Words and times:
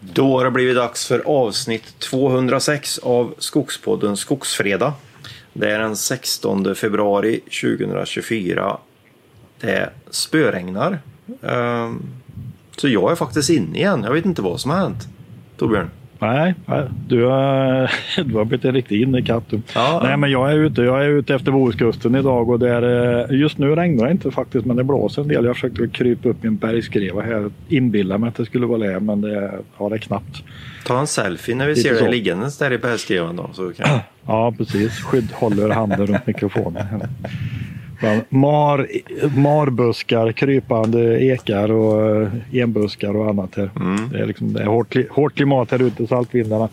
Då 0.00 0.38
har 0.38 0.44
det 0.44 0.50
blivit 0.50 0.76
dags 0.76 1.06
för 1.06 1.22
avsnitt 1.26 1.98
206 1.98 2.98
av 2.98 3.34
Skogspodden 3.38 4.16
Skogsfredag. 4.16 4.92
Det 5.52 5.70
är 5.70 5.78
den 5.78 5.96
16 5.96 6.74
februari 6.74 7.40
2024. 7.40 8.76
Det 9.60 9.90
spöregnar. 10.10 10.98
Ehm, 11.42 12.02
så 12.76 12.88
jag 12.88 13.12
är 13.12 13.16
faktiskt 13.16 13.50
inne 13.50 13.78
igen. 13.78 14.02
Jag 14.04 14.12
vet 14.12 14.24
inte 14.24 14.42
vad 14.42 14.60
som 14.60 14.70
har 14.70 14.78
hänt. 14.78 15.08
Torbjörn? 15.56 15.90
Nej, 16.18 16.54
nej, 16.66 16.84
du 17.08 17.24
har, 17.24 17.90
du 18.24 18.34
har 18.34 18.44
blivit 18.44 18.64
en 18.64 18.72
riktig 18.72 19.02
innekatt. 19.02 19.44
Ja. 19.74 20.00
Nej, 20.04 20.16
men 20.16 20.30
jag 20.30 20.52
är 20.52 20.56
ute. 20.56 20.82
Jag 20.82 21.04
är 21.04 21.08
ute 21.08 21.34
efter 21.34 21.52
Bohuskusten 21.52 22.14
idag 22.14 22.50
och 22.50 22.58
där, 22.58 22.82
eh, 23.30 23.38
just 23.38 23.58
nu 23.58 23.74
regnar 23.74 24.04
det 24.06 24.10
inte 24.10 24.30
faktiskt, 24.30 24.66
men 24.66 24.76
det 24.76 24.84
blåser 24.84 25.22
en 25.22 25.28
del. 25.28 25.44
Jag 25.44 25.54
försökte 25.56 25.88
krypa 25.88 26.28
upp 26.28 26.44
i 26.44 26.46
en 26.46 26.56
bergskreva 26.56 27.22
här. 27.22 27.50
Inbilla 27.68 28.18
mig 28.18 28.28
att 28.28 28.36
det 28.36 28.44
skulle 28.44 28.66
vara 28.66 28.78
det, 28.78 29.00
men 29.00 29.20
det 29.20 29.52
har 29.74 29.90
det 29.90 29.98
knappt. 29.98 30.42
Ta 30.86 31.00
en 31.00 31.06
selfie 31.06 31.54
när 31.54 31.66
vi 31.66 31.74
Lite 31.74 31.88
ser 31.88 32.02
dig 32.02 32.10
liggandes 32.10 32.58
där 32.58 32.72
i 32.72 32.78
bergskrevan 32.78 33.36
då. 33.36 33.50
Så 33.52 33.72
kan... 33.72 33.98
Ja, 34.26 34.54
precis. 34.58 35.00
Skydd 35.00 35.32
håller 35.32 35.68
handen 35.68 36.06
runt 36.06 36.26
mikrofonen. 36.26 36.86
här. 37.98 38.24
Mar, 38.28 38.86
marbuskar, 39.38 40.32
krypande 40.32 41.24
ekar 41.24 41.70
och 41.72 42.22
eh, 42.22 42.28
enbuskar 42.52 43.16
och 43.16 43.28
annat 43.28 43.54
här. 43.56 43.70
Mm. 43.76 44.08
Det 44.12 44.18
är, 44.18 44.26
liksom, 44.26 44.52
det 44.52 44.62
är 44.62 44.66
hårt, 44.66 44.94
hårt 45.10 45.34
klimat 45.34 45.70
här 45.70 45.82
ute, 45.82 46.06
saltvindarna. 46.06 46.68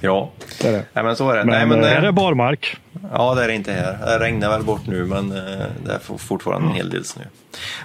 Ja, 0.00 0.30
Det 0.62 0.68
är 0.68 0.72
det. 0.72 0.84
Nej, 0.92 1.04
men 1.04 1.16
så 1.16 1.30
är 1.30 1.36
det. 1.36 1.44
Men, 1.44 1.54
Nej, 1.54 1.66
men, 1.66 1.80
eh, 1.84 1.90
här 1.90 2.02
eh, 2.02 2.08
är 2.08 2.12
barmark. 2.12 2.76
Ja, 3.12 3.34
det 3.34 3.44
är 3.44 3.48
det 3.48 3.54
inte 3.54 3.72
här. 3.72 3.98
Det 4.18 4.24
regnar 4.24 4.48
väl 4.50 4.62
bort 4.62 4.86
nu, 4.86 5.04
men 5.04 5.28
det 5.28 5.92
är 5.94 5.98
for- 6.02 6.18
fortfarande 6.18 6.68
en 6.68 6.74
hel 6.74 6.90
del 6.90 7.04
snö. 7.04 7.22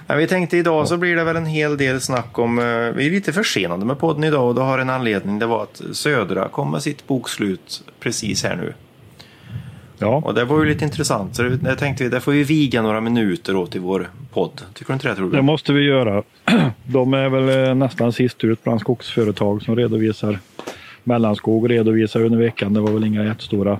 Men 0.06 0.18
vi 0.18 0.26
tänkte 0.26 0.56
idag 0.56 0.88
så 0.88 0.96
blir 0.96 1.16
det 1.16 1.24
väl 1.24 1.36
en 1.36 1.46
hel 1.46 1.76
del 1.76 2.00
snack 2.00 2.38
om... 2.38 2.56
Vi 2.96 3.06
är 3.06 3.10
lite 3.10 3.32
försenade 3.32 3.84
med 3.84 3.98
podden 3.98 4.24
idag 4.24 4.48
och 4.48 4.54
det 4.54 4.60
har 4.60 4.78
en 4.78 4.90
anledning. 4.90 5.38
Det 5.38 5.46
var 5.46 5.62
att 5.62 5.82
Södra 5.92 6.48
kom 6.48 6.70
med 6.70 6.82
sitt 6.82 7.06
bokslut 7.06 7.82
precis 8.00 8.44
här 8.44 8.56
nu. 8.56 8.72
Ja. 10.00 10.22
Och 10.24 10.34
det 10.34 10.44
var 10.44 10.64
ju 10.64 10.68
lite 10.68 10.84
intressant. 10.84 11.36
Så 11.36 11.42
det, 11.42 11.76
tänkte 11.76 12.04
vi, 12.04 12.10
det 12.10 12.20
får 12.20 12.32
vi 12.32 12.44
viga 12.44 12.82
några 12.82 13.00
minuter 13.00 13.56
åt 13.56 13.76
i 13.76 13.78
vår 13.78 14.10
podd. 14.32 14.62
Tycker 14.74 14.92
du 14.92 14.94
inte 14.94 15.08
det, 15.08 15.14
tror 15.14 15.30
Det 15.30 15.42
måste 15.42 15.72
vi 15.72 15.82
göra. 15.82 16.22
De 16.84 17.14
är 17.14 17.28
väl 17.28 17.68
eh, 17.68 17.74
nästan 17.74 18.12
sist 18.12 18.44
ut 18.44 18.64
bland 18.64 18.80
skogsföretag 18.80 19.62
som 19.62 19.76
redovisar. 19.76 20.38
Mellanskog 21.04 21.70
redovisar 21.70 22.24
under 22.24 22.38
veckan. 22.38 22.74
Det 22.74 22.80
var 22.80 22.92
väl 22.92 23.04
inga 23.04 23.24
jättestora 23.24 23.78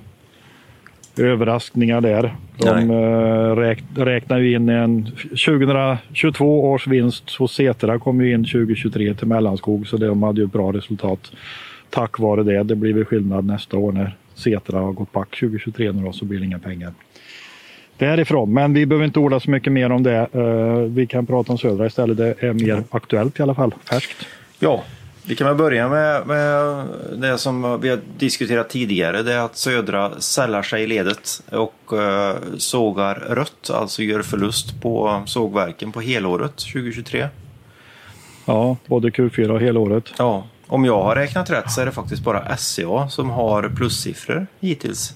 överraskningar 1.17 2.01
där. 2.01 2.35
De 2.57 2.91
eh, 2.91 3.57
räk, 3.57 3.83
räknar 3.97 4.39
ju 4.39 4.55
in 4.55 4.69
en 4.69 5.05
2022 5.05 6.71
års 6.71 6.87
vinst 6.87 7.35
hos 7.35 7.53
Setra 7.55 7.98
kom 7.98 8.21
ju 8.21 8.35
in 8.35 8.45
2023 8.45 9.15
till 9.15 9.27
Mellanskog 9.27 9.87
så 9.87 9.97
de 9.97 10.23
hade 10.23 10.41
ju 10.41 10.47
ett 10.47 10.53
bra 10.53 10.73
resultat 10.73 11.33
tack 11.91 12.19
vare 12.19 12.43
det. 12.43 12.63
Det 12.63 12.75
blir 12.75 12.95
väl 12.95 13.05
skillnad 13.05 13.45
nästa 13.45 13.77
år 13.77 13.93
när 13.93 14.17
Setra 14.41 14.78
har 14.78 14.92
gått 14.92 15.12
back 15.12 15.41
2023 15.41 15.92
nu 15.92 16.02
då, 16.05 16.12
så 16.12 16.24
blir 16.24 16.38
det 16.38 16.44
inga 16.46 16.58
pengar 16.58 16.92
därifrån. 18.00 18.52
Men 18.52 18.74
vi 18.74 18.86
behöver 18.86 19.05
inte 19.05 19.19
orda 19.19 19.41
så 19.41 19.50
mycket 19.50 19.72
mer 19.72 19.92
om 19.92 20.02
det. 20.02 20.28
Eh, 20.33 20.77
vi 20.77 21.06
kan 21.06 21.27
prata 21.27 21.52
om 21.52 21.58
Södra 21.58 21.86
istället. 21.86 22.16
Det 22.16 22.42
är 22.42 22.52
mer 22.52 22.84
aktuellt 22.91 23.38
i 23.38 23.42
alla 23.42 23.55
fall. 23.55 23.74
Färskt. 23.84 24.27
Ja, 24.58 24.84
vi 25.27 25.36
kan 25.36 25.46
väl 25.46 25.56
börja 25.56 25.88
med, 25.88 26.27
med 26.27 26.84
det 27.16 27.38
som 27.38 27.80
vi 27.80 27.88
har 27.88 27.98
diskuterat 28.18 28.70
tidigare. 28.70 29.22
Det 29.22 29.33
är 29.33 29.38
att 29.38 29.56
Södra 29.56 30.20
sällar 30.20 30.62
sig 30.62 30.83
i 30.83 30.86
ledet 30.86 31.42
och 31.50 31.98
eh, 31.98 32.36
sågar 32.58 33.14
rött. 33.14 33.70
Alltså 33.70 34.02
gör 34.02 34.22
förlust 34.22 34.83
på 34.83 35.22
sågverken 35.27 35.92
på 35.92 36.00
helåret 36.00 36.56
2023. 36.56 37.28
Ja, 38.44 38.77
både 38.86 39.08
Q4 39.08 39.48
och 39.48 39.61
helåret. 39.61 40.05
Ja, 40.18 40.46
om 40.71 40.85
jag 40.85 41.03
har 41.03 41.15
räknat 41.17 41.51
rätt 41.51 41.71
så 41.71 41.81
är 41.81 41.87
det 41.87 41.93
faktiskt 41.93 42.23
bara 42.25 42.57
SCA 42.57 43.09
som 43.09 43.31
har 43.31 43.69
plussiffror 43.77 44.47
hittills. 44.61 45.15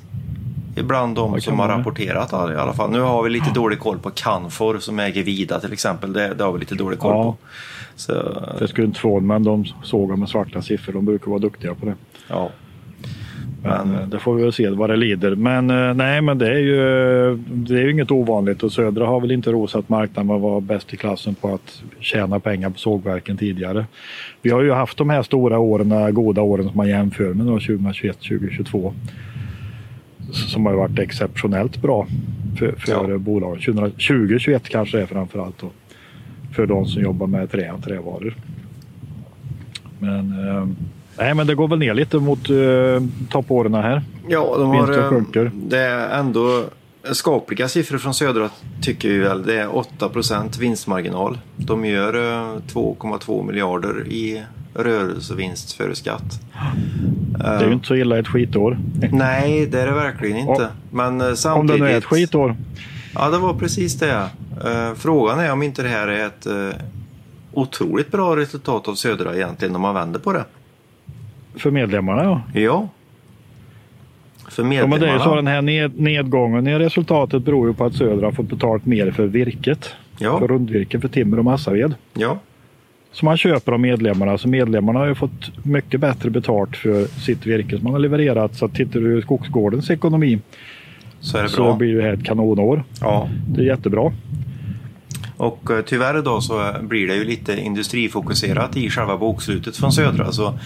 Ibland 0.77 1.17
de 1.17 1.41
som 1.41 1.59
har 1.59 1.69
rapporterat 1.69 2.33
i 2.33 2.37
alla 2.37 2.73
fall. 2.73 2.91
Nu 2.91 3.01
har 3.01 3.23
vi 3.23 3.31
lite 3.31 3.51
dålig 3.51 3.81
koll 3.81 3.98
på 3.98 4.11
Canfor 4.11 4.79
som 4.79 4.98
äger 4.98 5.23
Vida 5.23 5.61
till 5.61 5.73
exempel. 5.73 6.13
Det, 6.13 6.35
det 6.35 6.45
har 6.45 6.53
vi 6.53 6.59
lite 6.59 6.75
dålig 6.75 6.98
koll 6.98 7.17
Ja. 7.17 7.23
på. 7.23 7.37
Så, 7.97 8.13
Det 8.59 8.69
skulle 8.69 8.87
inte 8.87 9.01
förvåna 9.01 9.27
men 9.27 9.45
de 9.45 9.64
sågar 9.83 10.17
med 10.17 10.29
svarta 10.29 10.63
siffror. 10.63 10.93
De 10.93 11.05
brukar 11.05 11.31
vara 11.31 11.39
duktiga 11.41 11.75
på 11.75 11.87
det. 11.87 11.95
ja. 12.29 12.51
Men 13.64 13.95
eh, 13.95 14.08
det 14.08 14.19
får 14.19 14.35
vi 14.35 14.42
väl 14.42 14.52
se 14.52 14.69
vad 14.69 14.91
det 14.91 14.97
lider. 14.97 15.35
Men 15.35 15.70
eh, 15.70 15.95
nej, 15.95 16.20
men 16.20 16.39
det 16.39 16.48
är 16.48 16.58
ju, 16.58 16.77
det 17.47 17.75
är 17.75 17.83
ju 17.83 17.91
inget 17.91 18.11
ovanligt 18.11 18.63
och 18.63 18.73
Södra 18.73 19.07
har 19.07 19.20
väl 19.20 19.30
inte 19.30 19.52
rosat 19.52 19.89
marknaden 19.89 20.27
med 20.27 20.36
att 20.36 20.42
vara 20.42 20.61
bäst 20.61 20.95
i 20.95 20.97
klassen 20.97 21.35
på 21.35 21.55
att 21.55 21.83
tjäna 22.01 22.41
pengar 22.41 22.70
på 22.70 22.79
sågverken 22.79 23.36
tidigare. 23.36 23.86
Vi 24.42 24.51
har 24.51 24.63
ju 24.63 24.73
haft 24.73 24.98
de 24.98 25.11
här 25.11 25.23
stora 25.23 25.58
åren, 25.58 26.14
goda 26.14 26.42
åren 26.42 26.69
som 26.69 26.77
man 26.77 26.89
jämför 26.89 27.35
med 27.35 27.47
då, 27.47 27.52
2021, 27.52 28.17
2022. 28.19 28.95
Som 30.33 30.67
har 30.67 30.73
varit 30.75 30.98
exceptionellt 30.98 31.83
bra 31.83 32.07
för, 32.58 32.73
för 32.79 33.11
Ja. 33.11 33.19
bolagen. 33.19 33.75
2021 33.77 34.69
kanske 34.69 35.01
är 35.01 35.07
framförallt 35.07 35.58
då. 35.61 35.70
För 36.52 36.67
de 36.67 36.86
som 36.86 37.02
jobbar 37.02 37.27
med 37.27 37.51
trä 37.51 37.73
och 37.73 37.85
trävaror. 37.85 38.35
Men, 39.98 40.48
eh, 40.48 40.67
nej, 41.19 41.35
men 41.35 41.47
det 41.47 41.55
går 41.55 41.69
väl 41.69 41.79
ner 41.79 41.95
lite 41.95 42.19
mot 42.19 42.51
eh, 42.51 42.57
toppåren 43.30 43.75
här. 43.75 44.02
Ja, 44.29 44.57
de 44.58 44.70
har, 44.70 45.36
eh, 45.36 45.51
det 45.52 45.79
är 45.79 46.19
ändå 46.19 46.64
skapliga 47.13 47.69
siffror 47.69 47.98
från 47.98 48.14
Södra 48.14 48.51
tycker 48.83 49.08
vi 49.08 49.19
väl. 49.19 49.42
Det 49.42 49.61
är 49.61 49.69
8% 49.69 50.58
vinstmarginal. 50.58 51.39
De 51.57 51.85
gör 51.85 52.14
eh, 52.14 52.58
2,2 52.73 53.47
miljarder 53.47 54.07
i 54.08 54.42
rörelsevinst 54.75 55.73
före 55.73 55.95
skatt. 55.95 56.41
Det 57.39 57.45
är 57.45 57.67
ju 57.67 57.73
inte 57.73 57.86
så 57.86 57.95
illa 57.95 58.19
ett 58.19 58.29
skitår. 58.29 58.79
Nej, 59.13 59.67
det 59.67 59.81
är 59.81 59.86
det 59.86 59.92
verkligen 59.92 60.36
inte. 60.36 60.69
Men 60.91 61.20
eh, 61.20 61.27
Om 61.27 61.36
samtidigt... 61.36 61.81
det 61.81 61.86
nu 61.86 61.92
är 61.92 61.98
ett 61.98 62.05
skitår. 62.05 62.57
Ja, 63.14 63.31
det 63.31 63.39
var 63.39 63.55
precis 63.55 63.98
det. 63.98 64.29
Eh, 64.64 64.95
Frågan 64.96 65.39
är 65.41 65.52
om 65.52 65.63
inte 65.63 65.83
det 65.83 65.89
här 65.89 66.08
är 66.08 66.27
ett 66.27 66.46
eh, 66.46 66.81
otroligt 67.52 68.13
bra 68.13 68.36
resultat 68.36 68.89
av 68.89 68.95
Södra 68.95 69.35
egentligen 69.36 69.77
om 69.77 69.83
man 69.83 69.95
vänder 69.95 70.20
på 70.20 70.33
det. 70.33 70.45
För 71.57 71.70
medlemmarna 71.70 72.23
ja. 72.23 72.61
Ja. 72.61 72.89
För 74.48 74.63
ja 74.63 74.69
medlemmarna. 74.69 74.91
men 74.91 75.01
det 75.01 75.09
är 75.09 75.13
ju 75.13 75.20
så 75.20 75.35
den 75.35 75.47
här 75.47 75.63
ned, 75.63 76.01
nedgången 76.01 76.67
i 76.67 76.79
resultatet 76.79 77.42
beror 77.42 77.69
ju 77.69 77.75
på 77.75 77.85
att 77.85 77.95
Södra 77.95 78.33
fått 78.33 78.48
betalt 78.48 78.87
mer 78.87 79.11
för 79.11 79.27
virket. 79.27 79.95
Ja. 80.19 80.39
För 80.39 80.48
rundvirke, 80.48 81.01
för 81.01 81.09
timmer 81.09 81.39
och 81.39 81.45
massaved. 81.45 81.95
Ja. 82.14 82.39
Som 83.13 83.27
man 83.27 83.37
köper 83.37 83.73
av 83.73 83.81
medlemmarna. 83.81 84.39
Så 84.39 84.48
medlemmarna 84.48 84.98
har 84.98 85.07
ju 85.07 85.14
fått 85.14 85.64
mycket 85.64 86.01
bättre 86.01 86.31
betalt 86.31 86.77
för 86.77 87.05
sitt 87.05 87.47
virke 87.47 87.77
som 87.77 87.85
man 87.85 87.93
har 87.93 88.01
levererat. 88.01 88.55
Så 88.55 88.69
tittar 88.69 89.01
du 89.01 89.19
i 89.19 89.23
Skogsgårdens 89.23 89.91
ekonomi 89.91 90.39
Så 91.20 91.39
är 91.39 91.43
det 91.43 91.48
så 91.48 91.75
blir 91.75 91.97
det 91.97 92.03
här 92.03 92.13
ett 92.13 92.25
kanonår. 92.25 92.85
Ja. 93.01 93.29
Det 93.48 93.61
är 93.61 93.67
jättebra. 93.67 94.13
Och 95.36 95.70
eh, 95.70 95.83
tyvärr 95.84 96.22
då 96.22 96.40
så 96.40 96.61
eh, 96.68 96.83
blir 96.83 97.06
det 97.08 97.14
ju 97.14 97.24
lite 97.24 97.61
industrifokuserat 97.61 98.77
i 98.77 98.90
själva 98.90 99.17
bokslutet 99.17 99.77
från 99.77 99.92
Södra. 99.92 100.33
Så 100.33 100.58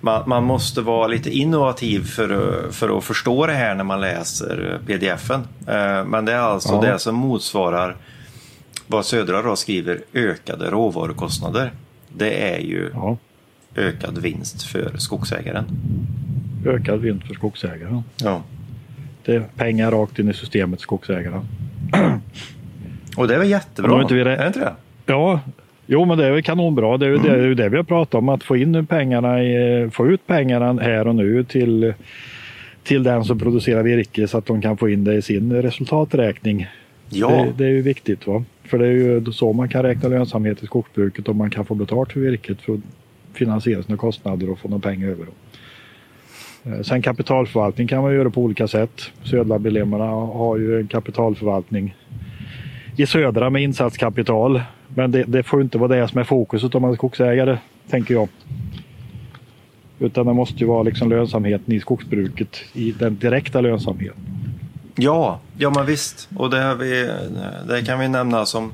man, 0.00 0.22
man 0.28 0.44
måste 0.44 0.80
vara 0.80 1.06
lite 1.06 1.30
innovativ 1.30 2.04
för, 2.04 2.30
att- 2.68 2.74
för 2.74 2.98
att 2.98 3.04
förstå 3.04 3.46
det 3.46 3.52
här 3.52 3.74
när 3.74 3.84
man 3.84 4.00
läser 4.00 4.72
eh, 4.80 4.86
pdfen. 4.86 5.40
Eh, 5.66 6.04
Men 6.06 6.24
det 6.24 6.32
är 6.32 6.38
alltså 6.38 6.74
Ja. 6.74 6.92
det 6.92 6.98
som 6.98 7.14
motsvarar 7.14 7.96
vad 8.86 9.06
Södra 9.06 9.42
då 9.42 9.56
skriver 9.56 10.00
ökade 10.14 10.70
råvarukostnader. 10.70 11.72
Det 12.16 12.54
är 12.54 12.58
ju 12.58 12.90
Ja. 12.94 13.16
ökad 13.76 14.18
vinst 14.18 14.62
för 14.62 14.92
skogsägaren. 14.98 15.64
Ökad 16.66 17.00
vinst 17.00 17.26
för 17.26 17.34
skogsägare. 17.34 18.02
Ja. 18.16 18.42
Det 19.24 19.34
är 19.34 19.40
pengar 19.56 19.90
rakt 19.90 20.18
in 20.18 20.30
i 20.30 20.34
systemet 20.34 20.80
skogsägare. 20.80 21.40
Och 23.16 23.28
det 23.28 23.34
är 23.34 23.38
väl 23.38 23.50
jättebra? 23.50 23.94
Om 23.94 24.00
inte 24.02 24.14
vi 24.14 24.24
rä- 24.24 24.36
Är 24.36 24.40
det 24.40 24.46
inte 24.46 24.58
det? 24.60 24.72
Ja, 25.06 25.40
jo 25.86 26.04
men 26.04 26.18
det 26.18 26.26
är 26.26 26.30
väl 26.32 26.42
kanonbra. 26.42 26.96
Det 26.98 27.06
är 27.06 27.10
ju 27.10 27.16
det, 27.18 27.36
det, 27.36 27.44
är 27.48 27.54
det 27.54 27.68
vi 27.68 27.76
har 27.76 27.84
pratat 27.84 28.14
om. 28.14 28.28
Att 28.28 28.42
få 28.44 28.56
in 28.56 28.86
pengarna, 28.86 29.42
i, 29.44 29.90
få 29.92 30.06
ut 30.06 30.26
pengarna 30.26 30.82
här 30.82 31.06
och 31.08 31.14
nu 31.14 31.44
till, 31.44 31.94
till 32.82 33.02
den 33.02 33.24
som 33.24 33.38
producerar 33.38 33.82
virke 33.82 34.28
så 34.28 34.38
att 34.38 34.46
de 34.46 34.62
kan 34.62 34.76
få 34.76 34.88
in 34.88 35.04
det 35.04 35.14
i 35.14 35.22
sin 35.22 35.62
resultaträkning. 35.62 36.66
Ja, 37.08 37.28
Det, 37.28 37.52
det 37.56 37.64
är 37.64 37.70
ju 37.70 37.82
viktigt. 37.82 38.26
Va? 38.26 38.44
För 38.64 38.78
det 38.78 38.86
är 38.86 38.90
ju 38.92 39.24
så 39.32 39.52
man 39.52 39.68
kan 39.68 39.82
räkna 39.82 40.08
lönsamhet 40.08 40.62
i 40.62 40.66
skogsbruket 40.66 41.28
om 41.28 41.36
man 41.36 41.50
kan 41.50 41.64
få 41.64 41.74
betalt 41.74 42.12
för 42.12 42.20
virket 42.20 42.60
för 42.60 42.74
att 42.74 42.80
finansiera 43.32 43.82
sina 43.82 43.96
kostnader 43.98 44.50
och 44.50 44.58
få 44.58 44.68
några 44.68 44.80
pengar 44.80 45.08
över. 45.08 45.26
Eh, 46.64 46.80
Sen 46.82 47.02
kapitalförvaltning 47.02 47.88
kan 47.88 48.02
man 48.02 48.14
göra 48.14 48.30
på 48.30 48.42
olika 48.42 48.68
sätt. 48.68 49.00
Södra-medlemmarna 49.22 50.04
har 50.10 50.56
ju 50.58 50.80
en 50.80 50.86
kapitalförvaltning 50.88 51.94
i 52.96 53.06
Södra 53.06 53.50
med 53.50 53.62
insatskapital. 53.62 54.62
Men 54.88 55.10
det, 55.10 55.24
det 55.24 55.42
får 55.42 55.62
inte 55.62 55.78
vara 55.78 55.96
det 55.96 56.08
som 56.08 56.20
är 56.20 56.24
fokuset 56.24 56.74
om 56.74 56.82
man 56.82 56.90
är 56.90 56.96
skogsägare, 56.96 57.58
tänker 57.90 58.14
jag. 58.14 58.28
Utan 59.98 60.26
det 60.26 60.32
måste 60.32 60.56
ju 60.56 60.66
vara 60.66 60.82
liksom 60.82 61.10
lönsamheten 61.10 61.74
i 61.74 61.80
skogsbruket, 61.80 62.56
i 62.72 62.92
den 62.92 63.18
direkta 63.18 63.60
lönsamheten. 63.60 64.20
Ja, 64.94 65.40
ja 65.58 65.70
men 65.70 65.86
visst. 65.86 66.28
Och 66.36 66.50
det, 66.50 66.74
vi, 66.74 67.10
det 67.68 67.82
kan 67.82 67.98
vi 67.98 68.08
nämna 68.08 68.46
som 68.46 68.72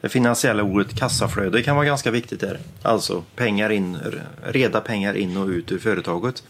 det 0.00 0.08
finansiella 0.08 0.62
ordet 0.62 0.94
kassaflöde 0.98 1.62
kan 1.62 1.76
vara 1.76 1.86
ganska 1.86 2.10
viktigt 2.10 2.40
där. 2.40 2.58
Alltså 2.82 3.22
pengar 3.36 3.70
in, 3.70 3.98
reda 4.44 4.80
pengar 4.80 5.14
in 5.14 5.36
och 5.36 5.46
ut 5.46 5.72
ur 5.72 5.78
företaget. 5.78 6.42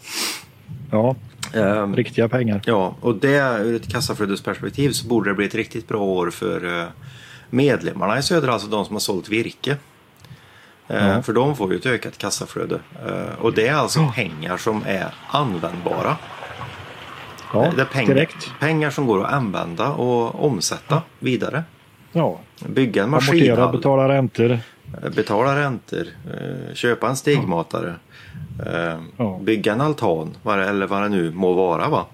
Ja, 0.91 1.15
Ehm, 1.53 1.95
riktiga 1.95 2.29
pengar. 2.29 2.61
Ja, 2.65 2.95
och 3.01 3.15
det 3.15 3.59
ur 3.63 3.75
ett 3.75 3.91
kassaflödesperspektiv 3.91 4.91
så 4.91 5.07
borde 5.07 5.29
det 5.29 5.33
bli 5.33 5.45
ett 5.45 5.55
riktigt 5.55 5.87
bra 5.87 5.99
år 6.01 6.29
för 6.31 6.79
eh, 6.81 6.85
medlemmarna 7.49 8.17
i 8.17 8.23
Södra, 8.23 8.53
alltså 8.53 8.67
de 8.67 8.85
som 8.85 8.95
har 8.95 8.99
sålt 8.99 9.29
virke. 9.29 9.77
Ja. 10.87 11.21
För 11.23 11.33
de 11.33 11.55
får 11.55 11.71
ju 11.73 11.79
ett 11.79 11.85
ökat 11.85 12.17
kassaflöde. 12.17 12.79
Eh, 13.07 13.39
Och 13.41 13.53
det 13.53 13.67
är 13.67 13.73
alltså 13.73 14.11
pengar 14.15 14.57
som 14.57 14.83
är 14.85 15.13
användbara. 15.29 16.17
Ja, 17.53 17.71
det 17.75 17.81
är 17.81 17.85
pengar, 17.85 18.13
direkt. 18.13 18.51
pengar 18.59 18.89
som 18.89 19.05
går 19.07 19.25
att 19.25 19.33
använda 19.33 19.89
och 19.89 20.45
omsätta 20.45 21.01
vidare. 21.19 21.63
Ja, 22.11 22.39
Bygga 22.65 23.03
en 23.03 23.09
amortera, 23.09 23.33
maskinhall, 23.33 23.71
betala 23.77 24.07
räntor. 24.09 24.51
eh, 25.03 25.09
betala 25.15 25.59
räntor, 25.59 26.07
eh, 26.33 26.73
köpa 26.73 27.09
en 27.09 27.15
stegmatare, 27.15 27.95
eh, 28.65 28.99
Ja. 29.17 29.39
bygga 29.43 29.73
en 29.73 29.81
altan 29.81 30.37
eller 30.45 30.87
vad 30.87 31.01
det 31.01 31.09
nu 31.09 31.31
må 31.31 31.53
vara. 31.53 31.89
Va? 31.89 32.05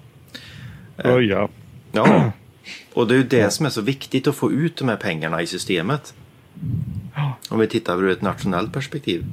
Röja. 0.96 1.48
Ja, 1.96 2.32
och 2.94 3.06
det 3.06 3.14
är 3.14 3.18
ju 3.18 3.24
det 3.24 3.50
som 3.50 3.66
är 3.66 3.70
så 3.70 3.80
viktigt 3.80 4.26
att 4.26 4.34
få 4.34 4.52
ut 4.52 4.76
de 4.76 4.88
här 4.88 4.96
pengarna 4.96 5.42
i 5.42 5.46
systemet. 5.46 6.14
Om 7.50 7.58
vi 7.58 7.66
tittar 7.66 8.02
ur 8.02 8.10
ett 8.10 8.22
nationellt 8.22 8.72
perspektiv. 8.72 9.24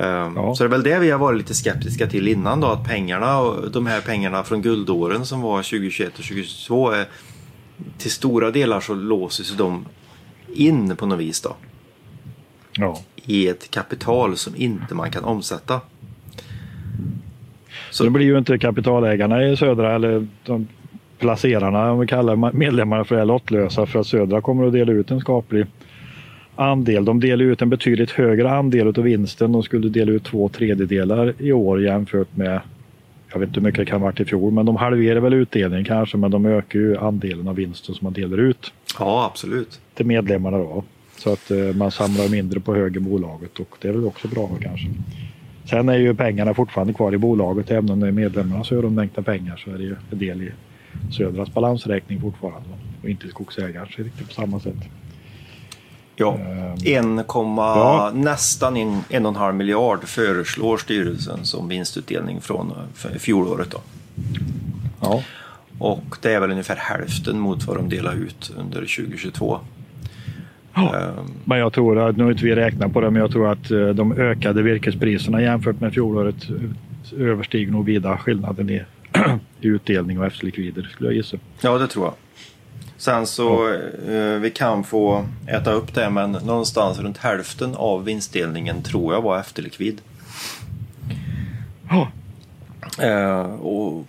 Ehm, 0.00 0.36
Ja. 0.36 0.54
Så 0.54 0.62
det 0.64 0.66
är 0.66 0.70
väl 0.70 0.82
det 0.82 0.98
vi 0.98 1.10
har 1.10 1.18
varit 1.18 1.38
lite 1.38 1.54
skeptiska 1.54 2.06
till 2.06 2.28
innan 2.28 2.60
då, 2.60 2.66
att 2.66 2.84
pengarna 2.84 3.38
och 3.38 3.70
de 3.70 3.86
här 3.86 4.00
pengarna 4.00 4.42
från 4.44 4.62
guldåren 4.62 5.26
som 5.26 5.40
var 5.40 5.62
2021 5.62 6.08
och 6.08 6.24
2022 6.24 6.90
är 6.90 7.06
till 7.98 8.10
stora 8.10 8.50
delar 8.50 8.80
så 8.80 8.94
låser 8.94 9.44
sig 9.44 9.56
de 9.56 9.84
in 10.54 10.96
på 10.96 11.06
något 11.06 11.18
vis 11.18 11.40
då 11.40 11.56
Ja. 12.72 13.00
i 13.16 13.48
ett 13.48 13.70
kapital 13.70 14.36
som 14.36 14.56
inte 14.56 14.94
man 14.94 15.10
kan 15.10 15.24
omsätta. 15.24 15.80
Så 17.94 18.04
det 18.04 18.10
blir 18.10 18.26
ju 18.26 18.38
inte 18.38 18.58
kapitalägarna 18.58 19.48
i 19.48 19.56
Södra 19.56 19.94
eller 19.94 20.26
de 20.44 20.68
placerarna, 21.18 21.92
om 21.92 22.00
vi 22.00 22.06
kallar 22.06 22.52
medlemmarna 22.52 23.04
för 23.04 23.16
det, 23.16 23.24
lottlösa 23.24 23.86
för 23.86 24.00
att 24.00 24.06
Södra 24.06 24.40
kommer 24.40 24.66
att 24.66 24.72
dela 24.72 24.92
ut 24.92 25.10
en 25.10 25.20
skaplig 25.20 25.66
andel. 26.56 27.04
De 27.04 27.20
delar 27.20 27.44
ut 27.44 27.62
en 27.62 27.70
betydligt 27.70 28.10
högre 28.10 28.50
andel 28.50 28.88
av 28.88 28.94
vinsten. 28.94 29.52
De 29.52 29.62
skulle 29.62 29.88
dela 29.88 30.12
ut 30.12 30.24
två 30.24 30.48
tredjedelar 30.48 31.34
i 31.38 31.52
år 31.52 31.82
jämfört 31.82 32.36
med, 32.36 32.60
jag 33.32 33.38
vet 33.38 33.48
inte 33.48 33.60
hur 33.60 33.64
mycket 33.64 33.78
det 33.78 33.84
kan 33.84 34.00
ha 34.00 34.06
varit 34.06 34.20
i 34.20 34.24
fjol, 34.24 34.52
men 34.52 34.66
de 34.66 34.76
halverar 34.76 35.20
väl 35.20 35.34
utdelningen 35.34 35.84
kanske, 35.84 36.16
men 36.16 36.30
de 36.30 36.46
ökar 36.46 36.78
ju 36.78 36.96
andelen 36.96 37.48
av 37.48 37.54
vinsten 37.54 37.94
som 37.94 38.04
man 38.04 38.12
delar 38.12 38.38
ut 38.38 38.72
Ja, 38.98 39.28
absolut. 39.30 39.80
till 39.94 40.06
medlemmarna 40.06 40.58
då. 40.58 40.84
Så 41.16 41.32
att 41.32 41.50
eh, 41.50 41.58
man 41.58 41.90
samlar 41.90 42.28
mindre 42.28 42.60
på 42.60 42.74
höger 42.74 43.00
bolaget 43.00 43.58
och 43.60 43.76
det 43.82 43.88
är 43.88 43.92
väl 43.92 44.06
också 44.06 44.28
bra 44.28 44.50
kanske. 44.60 44.86
Sen 45.70 45.88
är 45.88 45.96
ju 45.98 46.14
pengarna 46.14 46.54
fortfarande 46.54 46.92
kvar 46.92 47.14
i 47.14 47.18
bolaget. 47.18 47.70
Även 47.70 47.90
om 47.90 48.00
det 48.00 48.06
är 48.06 48.12
medlemmarna 48.12 48.64
så 48.64 48.78
är 48.78 48.82
de 48.82 48.94
mängda 48.94 49.22
pengar 49.22 49.56
så 49.64 49.70
är 49.70 49.74
det 49.74 49.82
ju 49.84 49.96
en 50.12 50.18
del 50.18 50.42
i 50.42 50.52
Södras 51.12 51.54
balansräkning 51.54 52.20
fortfarande. 52.20 52.68
Och 53.02 53.08
inte 53.08 53.28
skogsägarens 53.28 53.96
riktigt 53.98 54.28
på 54.28 54.34
samma 54.34 54.60
sätt. 54.60 54.74
Ja, 56.16 56.34
Ehm. 56.38 57.18
1, 57.18 57.24
Ja. 57.56 58.10
nästan 58.14 58.76
en, 58.76 59.00
en 59.08 59.26
och 59.26 59.32
en 59.32 59.36
halv 59.36 59.54
miljard 59.54 60.04
föreslår 60.04 60.76
styrelsen 60.76 61.44
som 61.44 61.68
vinstutdelning 61.68 62.40
från 62.40 62.72
fjolåret. 63.18 63.70
Då. 63.70 63.80
Ja, 65.00 65.22
Och 65.78 66.16
det 66.22 66.32
är 66.34 66.40
väl 66.40 66.50
ungefär 66.50 66.76
hälften 66.76 67.38
mot 67.38 67.64
vad 67.66 67.76
de 67.76 67.88
delar 67.88 68.14
ut 68.14 68.52
under 68.58 68.80
2022. 68.80 69.58
Ja. 70.74 70.96
Ehm, 70.96 71.26
men 71.44 71.58
jag 71.58 71.72
tror 71.72 72.08
att, 72.08 72.16
nu 72.16 72.24
har 72.24 72.30
inte 72.30 72.44
vi 72.44 72.54
räknat 72.54 72.92
på 72.92 73.00
det, 73.00 73.10
men 73.10 73.22
jag 73.22 73.30
tror 73.30 73.52
att 73.52 73.70
eh, 73.70 73.88
de 73.88 74.12
ökade 74.12 74.62
virkespriserna 74.62 75.42
jämfört 75.42 75.80
med 75.80 75.92
fjolåret 75.92 76.50
eh, 76.50 77.20
överstiger 77.20 77.72
nog 77.72 77.84
vida 77.84 78.18
skillnaden 78.18 78.70
i, 78.70 78.82
i 79.60 79.66
utdelning 79.66 80.18
och 80.18 80.26
efterlikvider 80.26 80.82
skulle 80.82 81.08
jag 81.08 81.16
gissa. 81.16 81.36
Ja, 81.60 81.78
det 81.78 81.86
tror 81.86 82.04
jag. 82.04 82.14
Sen 82.96 83.26
så, 83.26 83.68
eh, 84.08 84.40
vi 84.40 84.50
kan 84.54 84.84
få 84.84 85.24
äta 85.46 85.72
upp 85.72 85.94
det, 85.94 86.10
men 86.10 86.32
någonstans 86.32 86.98
runt 86.98 87.18
hälften 87.18 87.74
av 87.74 88.04
vinstdelningen 88.04 88.82
tror 88.82 89.14
jag 89.14 89.22
var 89.22 89.38
efterlikvid. 89.38 90.00
Ja, 91.88 92.08
Eh, 93.02 93.54
och 93.54 94.04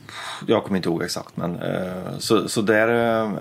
jag 0.47 0.63
kommer 0.63 0.77
inte 0.77 0.89
ihåg 0.89 1.03
exakt, 1.03 1.37
men 1.37 1.55
eh, 1.59 2.17
så, 2.17 2.47
så 2.49 2.61
där, 2.61 3.21
eh, 3.23 3.31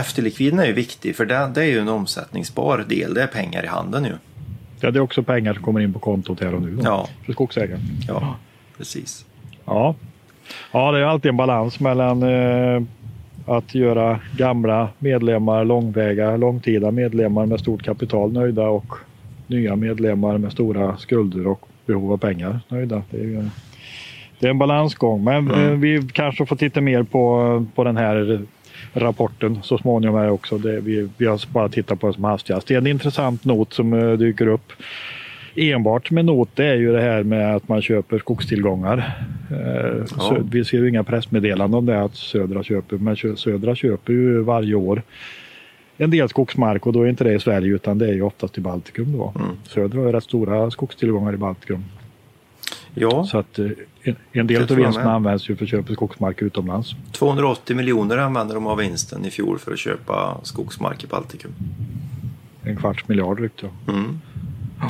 efterlikviden 0.00 0.58
är 0.58 0.66
ju 0.66 0.72
viktig 0.72 1.16
för 1.16 1.26
det, 1.26 1.50
det 1.54 1.60
är 1.60 1.66
ju 1.66 1.78
en 1.78 1.88
omsättningsbar 1.88 2.84
del. 2.88 3.14
Det 3.14 3.22
är 3.22 3.26
pengar 3.26 3.64
i 3.64 3.66
handen 3.66 4.04
ju. 4.04 4.12
Ja, 4.80 4.90
det 4.90 4.98
är 4.98 5.00
också 5.00 5.22
pengar 5.22 5.54
som 5.54 5.62
kommer 5.62 5.80
in 5.80 5.92
på 5.92 5.98
kontot 5.98 6.40
här 6.40 6.54
och 6.54 6.62
nu 6.62 6.70
då, 6.70 6.82
Ja. 6.84 7.08
för 7.26 7.32
skogsägaren. 7.32 7.80
Ja, 8.08 8.36
precis. 8.78 9.24
Ja. 9.64 9.94
ja, 10.72 10.92
det 10.92 10.98
är 10.98 11.02
alltid 11.02 11.28
en 11.28 11.36
balans 11.36 11.80
mellan 11.80 12.22
att 13.46 13.74
göra 13.74 14.20
gamla 14.36 14.88
medlemmar, 14.98 15.64
långväga, 15.64 16.36
långtida 16.36 16.90
medlemmar 16.90 17.46
med 17.46 17.60
stort 17.60 17.82
kapital 17.82 18.32
nöjda 18.32 18.68
och 18.68 18.94
nya 19.46 19.76
medlemmar 19.76 20.38
med 20.38 20.52
stora 20.52 20.96
skulder 20.96 21.46
och 21.46 21.68
behov 21.86 22.12
av 22.12 22.16
pengar 22.16 22.60
nöjda. 22.68 23.02
Det 23.10 23.16
är, 23.16 23.24
ju, 23.24 23.48
det 24.44 24.48
är 24.48 24.50
en 24.50 24.58
balansgång, 24.58 25.24
men 25.24 25.50
eh, 25.50 25.70
vi 25.70 26.08
kanske 26.12 26.46
får 26.46 26.56
titta 26.56 26.80
mer 26.80 27.02
på, 27.02 27.66
på 27.74 27.84
den 27.84 27.96
här 27.96 28.40
rapporten 28.92 29.58
så 29.62 29.78
småningom 29.78 30.16
här 30.16 30.30
också. 30.30 30.58
Det, 30.58 30.80
vi, 30.80 31.08
vi 31.16 31.26
har 31.26 31.52
bara 31.52 31.68
tittat 31.68 32.00
på 32.00 32.06
det 32.06 32.12
som 32.12 32.24
hastigast. 32.24 32.66
Det 32.66 32.74
är 32.74 32.78
en 32.78 32.86
intressant 32.86 33.44
not 33.44 33.72
som 33.72 33.92
eh, 33.92 34.12
dyker 34.12 34.46
upp 34.46 34.72
enbart 35.54 36.10
med 36.10 36.24
not 36.24 36.48
det 36.54 36.66
är 36.66 36.74
ju 36.74 36.92
det 36.92 37.00
här 37.00 37.22
med 37.22 37.56
att 37.56 37.68
man 37.68 37.82
köper 37.82 38.18
skogstillgångar. 38.18 39.12
Eh, 39.50 40.04
Ja. 40.18 40.36
vi 40.50 40.64
ser 40.64 40.78
ju 40.78 40.88
inga 40.88 41.04
pressmeddelanden 41.04 41.78
om 41.78 41.86
det 41.86 42.02
att 42.02 42.14
Södra 42.14 42.62
köper, 42.62 42.96
men 42.96 43.16
Södra 43.36 43.74
köper 43.74 44.12
ju 44.12 44.42
varje 44.42 44.74
år 44.74 45.02
en 45.96 46.10
del 46.10 46.28
skogsmark 46.28 46.86
och 46.86 46.92
då 46.92 47.02
är 47.02 47.08
inte 47.08 47.24
det 47.24 47.32
i 47.32 47.40
Sverige 47.40 47.74
utan 47.74 47.98
det 47.98 48.08
är 48.08 48.12
ju 48.12 48.22
oftast 48.22 48.58
i 48.58 48.60
Baltikum 48.60 49.18
då. 49.18 49.32
Mm. 49.36 49.48
Södra 49.68 49.98
har 49.98 50.06
ju 50.06 50.12
rätt 50.12 50.24
stora 50.24 50.70
skogstillgångar 50.70 51.34
i 51.34 51.36
Baltikum. 51.36 51.84
Ja, 52.94 53.24
Så 53.24 53.38
att 53.38 53.58
eh, 53.58 53.66
en, 54.02 54.16
en 54.32 54.46
del 54.46 54.62
av 54.62 54.76
vinsten 54.76 55.06
används 55.06 55.50
ju 55.50 55.56
för 55.56 55.64
att 55.64 55.70
köpa 55.70 55.92
skogsmark 55.92 56.42
utomlands. 56.42 56.94
280 57.12 57.76
miljoner 57.76 58.18
använder 58.18 58.54
de 58.54 58.66
av 58.66 58.78
vinsten 58.78 59.24
i 59.24 59.30
fjol 59.30 59.58
för 59.58 59.72
att 59.72 59.78
köpa 59.78 60.40
skogsmark 60.42 61.04
i 61.04 61.06
Baltikum. 61.06 61.50
En 62.62 62.76
kvarts 62.76 63.08
miljard 63.08 63.40
ryckte 63.40 63.66
jag. 63.66 63.94
Mm. 63.96 64.20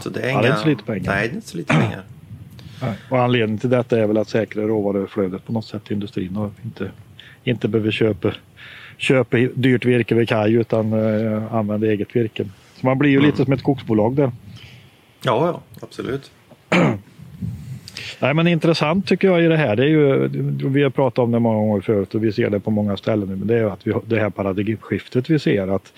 Så 0.02 0.10
det 0.10 0.20
är, 0.20 0.28
Ja, 0.28 0.30
inga... 0.30 0.40
det 0.42 0.48
är 0.48 0.50
inte 0.50 0.62
så 0.62 0.68
lite 0.68 0.84
pengar. 0.84 1.12
Nej, 1.12 1.28
det 1.28 1.32
är 1.32 1.36
inte 1.36 1.48
så 1.48 1.56
lite 1.56 1.74
pengar. 1.74 2.02
Nej. 2.82 2.94
Och 3.10 3.22
anledningen 3.22 3.58
till 3.58 3.70
detta 3.70 3.98
är 3.98 4.06
väl 4.06 4.18
att 4.18 4.28
säkra 4.28 4.62
råvaruflödet 4.62 5.46
på 5.46 5.52
något 5.52 5.64
sätt 5.64 5.90
i 5.90 5.94
industrin 5.94 6.36
och 6.36 6.52
inte, 6.64 6.90
inte 7.44 7.68
behöver 7.68 7.90
köpa, 7.90 8.32
köpa 8.96 9.36
dyrt 9.36 9.84
virke 9.84 10.14
vid 10.14 10.28
kaj 10.28 10.54
utan 10.54 10.92
eh, 10.92 11.54
använda 11.54 11.86
eget 11.86 12.16
virke. 12.16 12.44
Så 12.80 12.86
man 12.86 12.98
blir 12.98 13.10
ju 13.10 13.20
lite 13.20 13.44
som 13.44 13.52
ett 13.52 13.60
skogsbolag 13.60 14.16
där. 14.16 14.32
Ja, 15.22 15.46
ja, 15.46 15.60
absolut. 15.82 16.30
Nej, 18.20 18.34
men 18.34 18.46
intressant 18.46 19.06
tycker 19.06 19.28
jag 19.28 19.44
i 19.44 19.46
det 19.46 19.56
här, 19.56 19.76
det 19.76 19.82
är 19.82 19.88
ju, 19.88 20.28
vi 20.68 20.82
har 20.82 20.90
pratat 20.90 21.18
om 21.18 21.30
det 21.30 21.38
många 21.38 21.56
gånger 21.56 21.80
förut 21.80 22.14
och 22.14 22.24
vi 22.24 22.32
ser 22.32 22.50
det 22.50 22.60
på 22.60 22.70
många 22.70 22.96
ställen 22.96 23.28
nu, 23.28 23.36
men 23.36 23.48
det 23.48 23.54
är 23.54 23.58
ju 23.58 23.70
att 23.70 23.86
vi, 23.86 23.94
det 24.06 24.20
här 24.20 24.30
paradigmskiftet 24.30 25.30
vi 25.30 25.38
ser 25.38 25.68
att, 25.68 25.92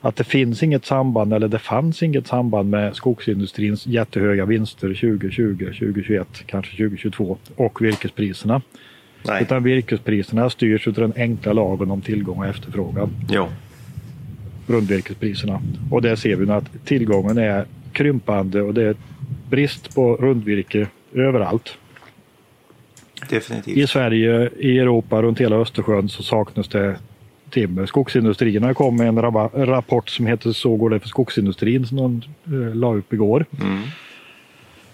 att 0.00 0.16
det 0.16 0.24
finns 0.24 0.62
inget 0.62 0.84
samband 0.84 1.32
eller 1.32 1.48
det 1.48 1.58
fanns 1.58 2.02
inget 2.02 2.26
samband 2.26 2.70
med 2.70 2.96
skogsindustrins 2.96 3.86
jättehöga 3.86 4.44
vinster 4.44 4.88
2020, 4.88 5.56
2021, 5.58 6.28
kanske 6.46 6.76
2022 6.76 7.38
och 7.56 7.82
virkespriserna. 7.82 8.62
Nej. 9.22 9.42
Utan 9.42 9.62
virkespriserna 9.62 10.50
styrs 10.50 10.86
av 10.88 10.92
den 10.92 11.12
enkla 11.16 11.52
lagen 11.52 11.90
om 11.90 12.00
tillgång 12.00 12.38
och 12.38 12.46
efterfrågan, 12.46 13.10
Ja, 13.28 13.48
rundvirkespriserna. 14.66 15.60
Och 15.90 16.02
där 16.02 16.16
ser 16.16 16.36
vi 16.36 16.46
nu 16.46 16.52
att 16.52 16.84
tillgången 16.84 17.38
är 17.38 17.64
krympande 17.92 18.62
och 18.62 18.74
det 18.74 18.82
är 18.82 18.96
brist 19.50 19.94
på 19.94 20.16
rundvirke 20.16 20.86
överallt. 21.14 21.78
I 23.22 23.34
definitivt. 23.34 23.90
Sverige, 23.90 24.50
i 24.58 24.78
Europa, 24.78 25.22
runt 25.22 25.40
hela 25.40 25.56
Östersjön 25.56 26.08
så 26.08 26.22
saknas 26.22 26.68
det 26.68 26.96
timmer. 27.50 27.86
Skogsindustrierna 27.86 28.74
kom 28.74 28.96
med 28.96 29.08
en 29.08 29.66
rapport 29.66 30.08
som 30.08 30.26
heter 30.26 30.52
Så 30.52 30.76
går 30.76 30.90
det 30.90 31.00
för 31.00 31.08
skogsindustrin 31.08 31.86
som 31.86 31.96
de 31.96 32.22
eh, 32.54 32.74
la 32.74 32.94
upp 32.94 33.12
igår. 33.12 33.46
Mm. 33.62 33.82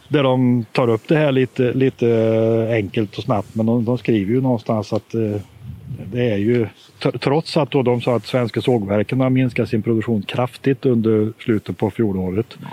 Där 0.09 0.23
de 0.23 0.65
tar 0.73 0.89
upp 0.89 1.09
det 1.09 1.17
här 1.17 1.33
lite, 1.33 1.73
lite 1.73 2.69
enkelt 2.73 3.19
och 3.19 3.25
snabbt 3.25 3.55
men 3.55 3.67
de, 3.67 3.85
de 3.85 3.99
skriver 3.99 4.33
ju 4.33 4.41
någonstans 4.41 4.93
att 4.93 5.15
eh, 5.15 5.41
det 6.13 6.31
är 6.31 6.37
ju 6.37 6.67
tr- 7.01 7.19
trots 7.19 7.57
att 7.57 7.71
då 7.71 7.83
de 7.83 8.01
sa 8.01 8.17
att 8.17 8.27
svenska 8.27 8.61
sågverken 8.61 9.21
har 9.21 9.31
minskat 9.31 9.69
sin 9.69 9.83
produktion 9.83 10.23
kraftigt 10.23 10.87
under 10.87 11.33
slutet 11.39 11.79
på 11.79 11.91
fjolåret 11.91 12.57
eh, 12.63 12.69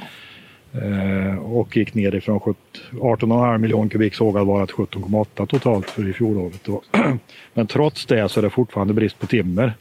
och 1.43 1.77
gick 1.77 1.93
ner 1.93 2.15
ifrån 2.15 2.39
17 2.39 2.55
18,5 2.91 3.57
miljoner 3.57 3.89
kubik 3.89 4.15
sågad 4.15 4.45
vara 4.45 4.65
till 4.65 4.75
17,8 4.75 5.45
totalt 5.45 5.89
för 5.89 6.09
i 6.09 6.13
fjolåret. 6.13 6.67
Men 7.53 7.67
trots 7.67 8.05
det 8.05 8.29
så 8.29 8.39
är 8.39 8.41
det 8.41 8.49
fortfarande 8.49 8.93
brist 8.93 9.19
på 9.19 9.27
timmer. 9.27 9.73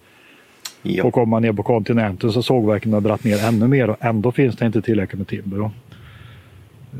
Ja. 0.83 1.05
Och 1.05 1.15
kommer 1.15 1.27
man 1.27 1.43
ner 1.43 1.53
på 1.53 1.63
kontinenten 1.63 2.33
så 2.33 2.43
sågverken 2.43 2.93
har 2.93 3.01
dragit 3.01 3.25
ner 3.25 3.45
ännu 3.45 3.69
mer 3.69 3.91
och 3.91 3.97
ändå 4.01 4.33
finns 4.33 4.57
det 4.57 4.67
inte 4.67 4.83
tillräckligt 4.83 5.19
med 5.19 5.29
timmer. 5.29 5.71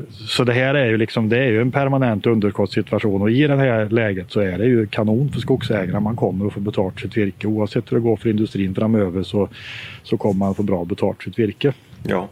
Så 0.09 0.43
det 0.43 0.53
här 0.53 0.75
är 0.75 0.85
ju 0.85 0.97
liksom, 0.97 1.29
det 1.29 1.37
är 1.37 1.51
ju 1.51 1.61
en 1.61 1.71
permanent 1.71 2.25
underskottssituation 2.25 3.21
och 3.21 3.31
i 3.31 3.47
det 3.47 3.55
här 3.55 3.89
läget 3.89 4.31
så 4.31 4.39
är 4.39 4.57
det 4.57 4.65
ju 4.65 4.87
kanon 4.87 5.29
för 5.29 5.39
skogsägarna. 5.39 5.99
Man 5.99 6.15
kommer 6.15 6.47
att 6.47 6.53
få 6.53 6.59
betalt 6.59 6.99
sitt 6.99 7.17
virke. 7.17 7.47
Oavsett 7.47 7.91
hur 7.91 7.97
det 7.97 8.03
går 8.03 8.15
för 8.15 8.29
industrin 8.29 8.75
framöver 8.75 9.23
så, 9.23 9.49
så 10.03 10.17
kommer 10.17 10.39
man 10.39 10.55
få 10.55 10.63
bra 10.63 10.85
betalt 10.85 11.23
sitt 11.23 11.39
virke. 11.39 11.73
Ja. 12.03 12.27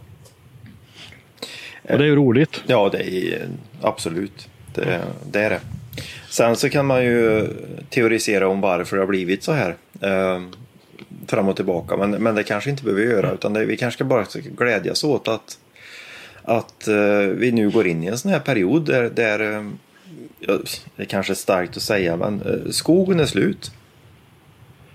Och 1.84 1.98
det 1.98 2.04
är 2.04 2.08
ju 2.08 2.16
roligt. 2.16 2.64
Ja, 2.68 2.90
det 2.92 3.14
är 3.14 3.48
absolut. 3.82 4.50
Det, 4.74 5.02
det 5.32 5.40
är 5.40 5.50
det. 5.50 5.60
Sen 6.30 6.56
så 6.56 6.70
kan 6.70 6.86
man 6.86 7.04
ju 7.04 7.48
teorisera 7.90 8.48
om 8.48 8.62
varför 8.62 8.98
det 8.98 9.02
har 9.02 9.08
blivit 9.08 9.44
så 9.44 9.52
här. 9.52 9.76
Eh, 10.02 10.42
fram 11.28 11.48
och 11.48 11.56
tillbaka. 11.56 11.98
Men, 11.98 12.12
men 12.12 12.36
det 12.36 12.44
kanske 12.44 12.70
inte 12.70 12.84
behöver 12.84 13.04
göra. 13.04 13.32
Utan 13.32 13.54
det, 13.54 13.66
vi 13.66 13.78
kanske 13.78 13.98
ska 13.98 14.06
bara 14.06 14.26
glädjas 14.58 15.04
åt 15.04 15.28
att 15.28 15.58
att 16.44 16.88
uh, 16.88 17.28
vi 17.28 17.52
nu 17.52 17.70
går 17.70 17.88
in 17.88 18.04
i 18.04 18.08
en 18.08 18.18
sån 18.18 18.32
här 18.32 18.40
period 18.40 18.86
där, 18.86 19.10
där 19.10 19.42
uh, 19.42 20.60
det 20.96 21.06
kanske 21.06 21.34
är 21.34 21.36
starkt 21.36 21.78
att 21.78 21.84
säga, 21.84 22.18
men 22.18 22.42
uh, 22.42 22.72
skogen 22.72 23.20
är 23.20 23.26
slut. 23.26 23.72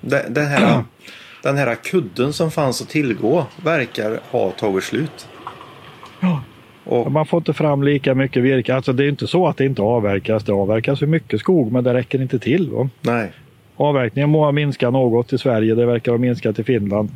Den, 0.00 0.34
den, 0.34 0.46
här, 0.46 0.84
den 1.42 1.56
här 1.56 1.74
kudden 1.74 2.32
som 2.32 2.50
fanns 2.50 2.82
att 2.82 2.88
tillgå 2.88 3.46
verkar 3.64 4.20
ha 4.30 4.50
tagit 4.50 4.84
slut. 4.84 5.28
Ja. 6.20 6.42
Och, 6.86 7.12
man 7.12 7.26
får 7.26 7.38
inte 7.38 7.52
fram 7.52 7.82
lika 7.82 8.14
mycket 8.14 8.42
virke. 8.42 8.74
Alltså 8.74 8.92
det 8.92 9.04
är 9.04 9.08
inte 9.08 9.26
så 9.26 9.46
att 9.46 9.56
det 9.56 9.64
inte 9.64 9.82
avverkas. 9.82 10.44
Det 10.44 10.52
avverkas 10.52 10.98
för 10.98 11.06
mycket 11.06 11.40
skog 11.40 11.72
men 11.72 11.84
det 11.84 11.94
räcker 11.94 12.22
inte 12.22 12.38
till. 12.38 12.70
Va? 12.70 12.88
Nej. 13.00 13.30
Avverkningen 13.76 14.30
må 14.30 14.44
ha 14.44 14.52
minskat 14.52 14.92
något 14.92 15.32
i 15.32 15.38
Sverige. 15.38 15.74
Det 15.74 15.86
verkar 15.86 16.12
ha 16.12 16.18
minskat 16.18 16.58
i 16.58 16.64
Finland. 16.64 17.10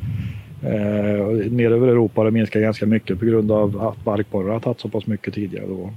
Eh, 0.62 1.50
ner 1.50 1.70
över 1.70 1.88
Europa 1.88 2.20
har 2.20 2.24
det 2.24 2.30
minskat 2.30 2.62
ganska 2.62 2.86
mycket 2.86 3.18
på 3.18 3.24
grund 3.24 3.52
av 3.52 3.82
att 3.82 4.04
barkborrar 4.04 4.52
har 4.52 4.60
tagit 4.60 4.80
så 4.80 4.88
pass 4.88 5.06
mycket 5.06 5.34
tidigare. 5.34 5.66
Då. 5.66 5.92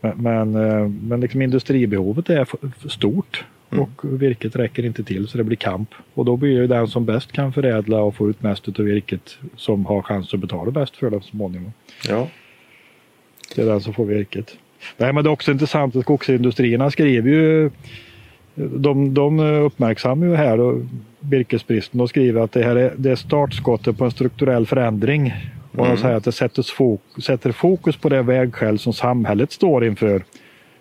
Men, 0.00 0.16
men, 0.16 0.54
eh, 0.54 0.88
men 0.88 1.20
liksom 1.20 1.42
industribehovet 1.42 2.30
är 2.30 2.48
stort 2.88 3.44
mm. 3.70 3.84
och 3.84 4.22
virket 4.22 4.56
räcker 4.56 4.84
inte 4.84 5.04
till 5.04 5.28
så 5.28 5.38
det 5.38 5.44
blir 5.44 5.56
kamp. 5.56 5.94
Och 6.14 6.24
då 6.24 6.36
blir 6.36 6.60
det 6.60 6.66
den 6.66 6.88
som 6.88 7.04
bäst 7.04 7.32
kan 7.32 7.52
förädla 7.52 8.02
och 8.02 8.14
få 8.14 8.30
ut 8.30 8.42
mest 8.42 8.68
av 8.68 8.84
virket 8.84 9.38
som 9.56 9.86
har 9.86 10.02
chans 10.02 10.34
att 10.34 10.40
betala 10.40 10.70
bäst 10.70 10.96
för 10.96 11.10
det 11.10 11.20
så 11.20 11.26
småningom. 11.26 11.72
Ja. 12.08 12.28
Det 13.56 13.62
är 13.62 13.66
den 13.66 13.80
som 13.80 13.94
får 13.94 14.04
virket. 14.04 14.56
Nej, 14.96 15.12
men 15.12 15.24
det 15.24 15.30
är 15.30 15.32
också 15.32 15.52
intressant 15.52 15.96
att 15.96 16.02
skogsindustrierna 16.02 16.90
skriver 16.90 17.30
ju 17.30 17.70
de, 18.54 19.14
de 19.14 19.40
uppmärksammar 19.40 20.26
ju 20.26 20.34
här 20.34 20.60
och 20.60 20.80
virkesbristen 21.20 22.00
och 22.00 22.08
skriver 22.08 22.40
att 22.40 22.52
det 22.52 22.64
här 22.64 22.76
är, 22.76 22.92
det 22.96 23.10
är 23.10 23.16
startskottet 23.16 23.98
på 23.98 24.04
en 24.04 24.10
strukturell 24.10 24.66
förändring. 24.66 25.34
Och 25.72 25.86
mm. 25.86 25.98
säger 25.98 26.16
att 26.16 26.24
det 26.24 26.32
sätter 26.32 26.62
fokus, 26.62 27.24
sätter 27.24 27.52
fokus 27.52 27.96
på 27.96 28.08
det 28.08 28.22
vägskäl 28.22 28.78
som 28.78 28.92
samhället 28.92 29.52
står 29.52 29.84
inför. 29.84 30.24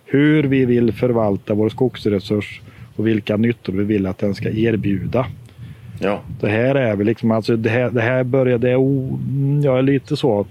Hur 0.05 0.43
vi 0.43 0.65
vill 0.65 0.93
förvalta 0.93 1.53
vår 1.53 1.69
skogsresurs 1.69 2.61
och 2.95 3.07
vilka 3.07 3.37
nyttor 3.37 3.73
vi 3.73 3.83
vill 3.83 4.05
att 4.05 4.17
den 4.17 4.35
ska 4.35 4.49
erbjuda. 4.49 5.25
Ja. 5.99 6.21
Det 6.41 6.49
här 6.49 6.75
är 6.75 6.95
väl 6.95 7.05
liksom, 7.05 7.31
alltså 7.31 7.55
det 7.55 7.69
här, 7.69 7.89
det 7.89 8.01
här 8.01 8.23
börjar, 8.23 8.57
det 8.57 8.71
är 8.71 8.75
o, 8.75 9.19
ja, 9.63 9.81
lite 9.81 10.17
så. 10.17 10.45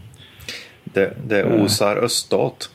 Det, 0.94 1.12
det 1.26 1.44
osar 1.44 1.96
öststat. 1.96 2.70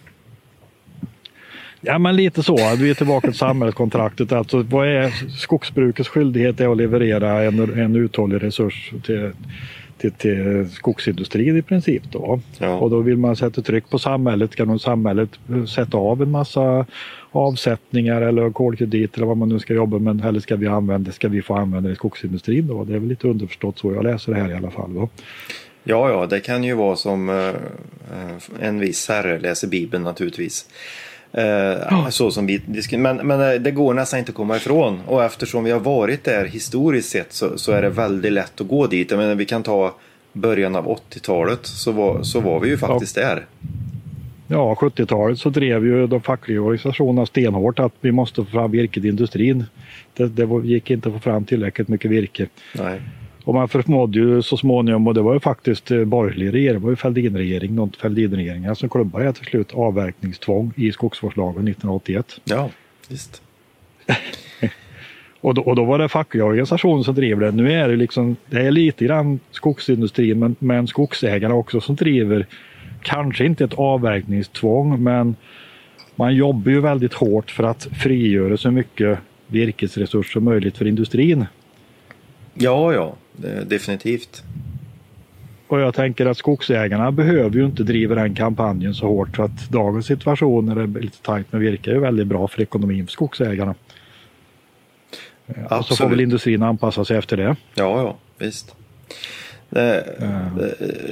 Ja 1.81 1.99
men 1.99 2.15
lite 2.15 2.43
så. 2.43 2.75
Vi 2.77 2.89
är 2.89 2.93
tillbaka 2.93 3.27
till 3.27 3.37
samhällskontraktet. 3.37 4.31
Alltså, 4.31 4.61
vad 4.61 4.87
är 4.87 5.09
skogsbrukets 5.37 6.09
skyldighet 6.09 6.59
är 6.59 6.71
att 6.71 6.77
leverera 6.77 7.43
en, 7.43 7.79
en 7.79 7.95
uthållig 7.95 8.43
resurs 8.43 8.93
till, 9.05 9.31
till, 9.97 10.11
till 10.11 10.69
skogsindustrin 10.71 11.57
i 11.57 11.61
princip. 11.61 12.03
Då. 12.11 12.39
Ja. 12.57 12.77
Och 12.77 12.89
då 12.89 12.99
vill 12.99 13.17
man 13.17 13.35
sätta 13.35 13.61
tryck 13.61 13.89
på 13.89 13.99
samhället. 13.99 14.51
Ska 14.51 14.65
nog 14.65 14.81
samhället 14.81 15.29
sätta 15.75 15.97
av 15.97 16.21
en 16.21 16.31
massa 16.31 16.85
avsättningar 17.31 18.21
eller 18.21 18.49
kolkredit 18.49 19.17
eller 19.17 19.27
vad 19.27 19.37
man 19.37 19.49
nu 19.49 19.59
ska 19.59 19.73
jobba 19.73 19.99
med. 19.99 20.25
Eller 20.25 20.39
ska 20.39 20.55
vi, 20.55 20.67
använda, 20.67 21.11
ska 21.11 21.27
vi 21.27 21.41
få 21.41 21.55
använda 21.55 21.89
det 21.89 21.93
i 21.93 21.95
skogsindustrin 21.95 22.67
då? 22.67 22.83
Det 22.83 22.95
är 22.95 22.99
väl 22.99 23.09
lite 23.09 23.27
underförstått 23.27 23.79
så 23.79 23.93
jag 23.93 24.03
läser 24.03 24.33
det 24.33 24.39
här 24.39 24.51
i 24.51 24.55
alla 24.55 24.71
fall. 24.71 24.93
Då. 24.93 25.09
Ja, 25.83 26.09
ja, 26.09 26.25
det 26.25 26.39
kan 26.39 26.63
ju 26.63 26.73
vara 26.73 26.95
som 26.95 27.29
uh, 27.29 27.55
en 28.59 28.79
viss 28.79 29.09
herre 29.09 29.39
läser 29.39 29.67
Bibeln 29.67 30.03
naturligtvis. 30.03 30.65
Eh, 31.31 32.09
så 32.09 32.31
som 32.31 32.45
vi 32.45 32.61
men, 32.97 33.17
men 33.17 33.41
eh, 33.41 33.61
det 33.61 33.71
går 33.71 33.93
nästan 33.93 34.19
inte 34.19 34.29
att 34.29 34.35
komma 34.35 34.57
ifrån. 34.57 35.01
Och 35.05 35.23
eftersom 35.23 35.63
vi 35.63 35.71
har 35.71 35.79
varit 35.79 36.23
där 36.23 36.45
historiskt 36.45 37.09
sett 37.09 37.33
så, 37.33 37.57
så 37.57 37.71
är 37.71 37.81
det 37.81 37.89
väldigt 37.89 38.33
lätt 38.33 38.61
att 38.61 38.67
gå 38.67 38.87
dit. 38.87 39.11
Jag 39.11 39.17
menar, 39.17 39.35
vi 39.35 39.45
kan 39.45 39.63
ta 39.63 39.95
början 40.33 40.75
av 40.75 40.87
80-talet 40.87 41.59
så 41.65 41.91
var, 41.91 42.23
så 42.23 42.39
var 42.39 42.59
vi 42.59 42.69
ju 42.69 42.77
faktiskt 42.77 43.17
ja. 43.17 43.23
där. 43.23 43.45
Ja, 44.47 44.77
70-talet 44.79 45.39
så 45.39 45.49
drev 45.49 45.85
ju 45.85 46.07
de 46.07 46.21
fackliga 46.21 46.61
organisationerna 46.61 47.25
stenhårt 47.25 47.79
att 47.79 47.93
vi 48.01 48.11
måste 48.11 48.45
få 48.45 48.51
fram 48.51 48.71
virket 48.71 49.05
i 49.05 49.07
industrin. 49.07 49.65
Det, 50.13 50.27
det 50.27 50.67
gick 50.67 50.91
inte 50.91 51.09
att 51.09 51.15
få 51.15 51.19
fram 51.19 51.45
tillräckligt 51.45 51.87
mycket 51.87 52.11
virke. 52.11 52.47
Nej. 52.75 53.01
Och 53.49 53.55
man 53.55 53.69
förmådde 53.69 54.19
ju 54.19 54.41
så 54.41 54.57
småningom, 54.57 55.07
och 55.07 55.13
det 55.13 55.21
var 55.21 55.33
ju 55.33 55.39
faktiskt 55.39 55.91
eh, 55.91 56.05
borgerlig 56.05 56.53
regering, 56.53 56.79
det 56.79 56.83
var 56.83 56.89
ju 56.89 56.95
Fälldinregering, 56.95 57.75
någon 57.75 57.91
Fälldinregeringar 57.91 58.73
som 58.73 58.89
klubbade 58.89 59.33
till 59.33 59.45
slut 59.45 59.73
avverkningstvång 59.73 60.73
i 60.75 60.91
skogsvårdslagen 60.91 61.67
1981. 61.67 62.41
Ja, 62.43 62.69
visst. 63.07 63.41
och, 65.41 65.53
då, 65.53 65.61
och 65.61 65.75
då 65.75 65.85
var 65.85 65.99
det 65.99 66.09
fackliga 66.09 66.45
organisationer 66.45 67.03
som 67.03 67.15
driver 67.15 67.45
det. 67.45 67.51
Nu 67.51 67.73
är 67.73 67.89
det 67.89 67.95
liksom, 67.95 68.35
det 68.49 68.61
är 68.61 68.71
lite 68.71 69.05
grann 69.05 69.39
skogsindustrin 69.51 70.39
men, 70.39 70.55
men 70.59 70.87
skogsägarna 70.87 71.55
också 71.55 71.81
som 71.81 71.95
driver, 71.95 72.45
kanske 73.01 73.45
inte 73.45 73.63
ett 73.63 73.73
avverkningstvång 73.73 75.03
men 75.03 75.35
man 76.15 76.35
jobbar 76.35 76.71
ju 76.71 76.81
väldigt 76.81 77.13
hårt 77.13 77.51
för 77.51 77.63
att 77.63 77.83
frigöra 77.83 78.57
så 78.57 78.71
mycket 78.71 79.19
virkesresurser 79.47 80.31
som 80.31 80.43
möjligt 80.43 80.77
för 80.77 80.87
industrin. 80.87 81.45
Ja, 82.53 82.93
ja, 82.93 83.15
definitivt. 83.65 84.43
Och 85.67 85.79
jag 85.79 85.93
tänker 85.93 86.25
att 86.25 86.37
skogsägarna 86.37 87.11
behöver 87.11 87.55
ju 87.55 87.65
inte 87.65 87.83
driva 87.83 88.15
den 88.15 88.35
kampanjen 88.35 88.93
så 88.93 89.07
hårt 89.07 89.35
för 89.35 89.43
att 89.43 89.69
dagens 89.69 90.05
situation 90.05 90.65
när 90.65 90.75
det 90.75 90.81
är 90.81 91.01
lite 91.01 91.21
tajt 91.21 91.51
med 91.51 91.61
virke 91.61 91.91
är 91.91 91.99
väldigt 91.99 92.27
bra 92.27 92.47
för 92.47 92.61
ekonomin 92.61 93.05
för 93.05 93.11
skogsägarna. 93.11 93.75
Absolut. 95.47 95.71
Och 95.71 95.85
så 95.85 95.95
får 95.95 96.09
väl 96.09 96.19
industrin 96.19 96.63
anpassa 96.63 97.05
sig 97.05 97.17
efter 97.17 97.37
det. 97.37 97.55
Ja, 97.75 98.01
ja, 98.01 98.17
visst. 98.37 98.75
Mm. 99.71 100.59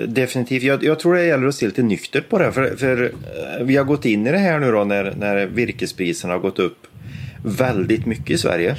Definitivt. 0.07 0.63
Jag, 0.63 0.83
jag, 0.83 0.99
tror 0.99 1.15
det 1.15 1.25
gäller 1.25 1.47
att 1.47 1.55
se 1.55 1.65
lite 1.65 1.83
nyktert 1.83 2.29
på 2.29 2.39
det. 2.39 2.51
För, 2.51 2.75
för 2.75 3.03
eh, 3.03 3.65
vi 3.65 3.77
har 3.77 3.83
gått 3.83 4.05
in 4.05 4.27
i 4.27 4.31
det 4.31 4.37
här 4.37 4.59
nu 4.59 4.71
då 4.71 4.83
när, 4.83 5.13
när 5.19 5.45
virkespriserna 5.45 6.33
har 6.33 6.39
gått 6.39 6.59
upp 6.59 6.87
väldigt 7.43 8.05
mycket 8.05 8.29
i 8.29 8.37
Sverige. 8.37 8.75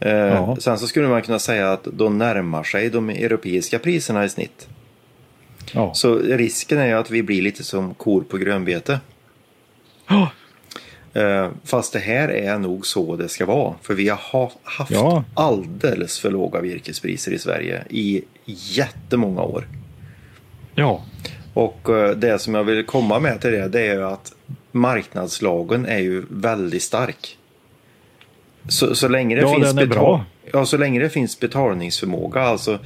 Eh, 0.00 0.12
ja. 0.12 0.56
Sen 0.60 0.78
så 0.78 0.86
skulle 0.86 1.08
man 1.08 1.22
kunna 1.22 1.38
säga 1.38 1.72
att 1.72 1.88
de 1.92 2.18
närmar 2.18 2.62
sig 2.62 2.90
de 2.90 3.10
europeiska 3.10 3.78
priserna 3.78 4.24
i 4.24 4.28
snitt. 4.28 4.68
Ja. 5.72 5.94
Så 5.94 6.18
risken 6.18 6.78
är 6.78 6.86
ju 6.86 6.92
att 6.92 7.10
vi 7.10 7.22
blir 7.22 7.42
lite 7.42 7.64
som 7.64 7.94
kor 7.94 8.20
på 8.22 8.38
grönbete. 8.38 9.00
Eh, 11.12 11.48
fast 11.64 11.92
det 11.92 11.98
här 11.98 12.28
är 12.28 12.58
nog 12.58 12.86
så 12.86 13.16
det 13.16 13.28
ska 13.28 13.46
vara. 13.46 13.74
För 13.82 13.94
vi 13.94 14.08
har 14.08 14.52
haft 14.62 14.90
ja. 14.90 15.24
alldeles 15.34 16.18
för 16.18 16.30
låga 16.30 16.60
virkespriser 16.60 17.32
i 17.32 17.38
Sverige 17.38 17.84
i 17.90 18.24
jättemånga 18.44 19.42
år. 19.42 19.68
Ja. 20.74 21.04
Och 21.54 21.88
eh, 21.88 22.10
det 22.10 22.38
som 22.38 22.54
jag 22.54 22.64
vill 22.64 22.86
komma 22.86 23.20
med 23.20 23.40
till 23.40 23.50
det, 23.50 23.68
det 23.68 23.80
är 23.80 23.94
ju 23.94 24.04
att 24.04 24.32
marknadslagen 24.72 25.86
är 25.86 25.98
ju 25.98 26.24
väldigt 26.30 26.82
stark. 26.82 27.38
Så, 28.70 28.94
så 28.94 29.08
länge 29.08 29.36
det 29.36 29.40
ja, 29.40 29.54
finns 29.54 29.74
betal 29.74 30.20
ja, 30.52 30.66
så 30.66 30.76
länge 30.76 31.00
det 31.00 31.10
finns 31.10 31.40
betalningsförmåga, 31.40 32.40
alltså 32.40 32.78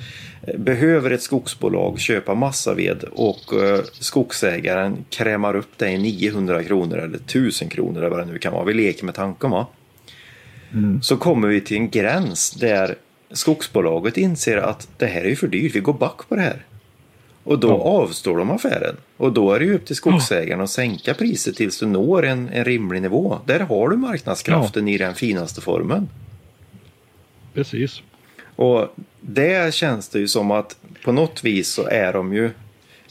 eh, 0.47 0.59
behöver 0.59 1.11
ett 1.11 1.23
skogsbolag 1.23 2.01
köpa 2.01 2.35
massaved 2.35 3.05
och 3.13 3.53
uh, 3.53 3.81
skogsägaren 3.93 5.05
krämar 5.11 5.57
upp 5.57 5.71
det 5.77 5.91
i 5.91 5.99
900 5.99 6.65
kronor 6.65 6.99
eller 6.99 7.17
1000 7.17 7.69
kronor 7.69 7.99
eller 7.99 8.11
vad 8.11 8.19
det 8.19 8.33
nu 8.33 8.39
kan 8.39 8.53
vara. 8.53 8.65
Vi 8.65 8.75
leker 8.75 9.05
med 9.05 9.15
tanken 9.15 9.51
va? 9.51 9.67
Mm. 10.73 11.03
Så 11.03 11.17
kommer 11.17 11.49
vi 11.49 11.61
till 11.61 11.77
en 11.77 11.91
gräns 11.91 12.51
där 12.51 12.95
skogsbolaget 13.31 14.17
inser 14.17 14.57
att 14.57 14.89
det 14.97 15.07
här 15.07 15.25
är 15.25 15.35
för 15.35 15.47
dyrt, 15.47 15.75
vi 15.75 15.81
går 15.81 15.93
back 15.93 16.29
på 16.29 16.35
det 16.35 16.43
här. 16.43 16.65
Och 17.45 17.59
då 17.59 17.69
ja. 17.69 17.75
avstår 17.75 18.37
de 18.37 18.51
affären. 18.51 18.97
Och 19.17 19.33
då 19.33 19.53
är 19.53 19.59
det 19.59 19.65
ju 19.65 19.75
upp 19.75 19.87
till 19.87 19.97
skogsägaren 19.97 20.61
att 20.61 20.71
sänka 20.71 21.15
priset 21.15 21.57
tills 21.57 21.79
du 21.79 21.87
når 21.87 22.25
en, 22.25 22.49
en 22.49 22.65
rimlig 22.65 23.03
nivå. 23.03 23.39
Där 23.45 23.61
har 23.61 23.89
du 23.89 23.97
marknadskraften 23.97 24.89
ja. 24.89 24.95
i 24.95 24.99
den 24.99 25.15
finaste 25.15 25.61
formen. 25.61 26.09
Precis. 27.55 28.03
Och 28.57 28.95
det 29.21 29.75
känns 29.75 30.09
det 30.09 30.19
ju 30.19 30.29
som 30.29 30.51
att 30.51 30.77
på 31.05 31.13
något 31.13 31.45
vis 31.45 31.69
så 31.69 31.87
är 31.87 32.13
de 32.13 32.35
ju 32.35 32.51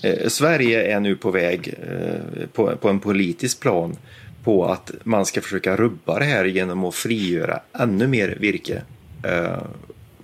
eh, 0.03 0.27
Sverige 0.27 0.95
är 0.95 0.99
nu 0.99 1.15
på 1.15 1.31
väg 1.31 1.73
eh, 1.89 2.47
på, 2.53 2.75
på 2.75 2.89
en 2.89 2.99
politisk 2.99 3.59
plan 3.59 3.97
på 4.43 4.65
att 4.65 4.91
man 5.03 5.25
ska 5.25 5.41
försöka 5.41 5.75
rubba 5.75 6.19
det 6.19 6.25
här 6.25 6.45
genom 6.45 6.83
att 6.83 6.95
frigöra 6.95 7.59
ännu 7.73 8.07
mer 8.07 8.37
virke. 8.39 8.81
Eh, 9.23 9.63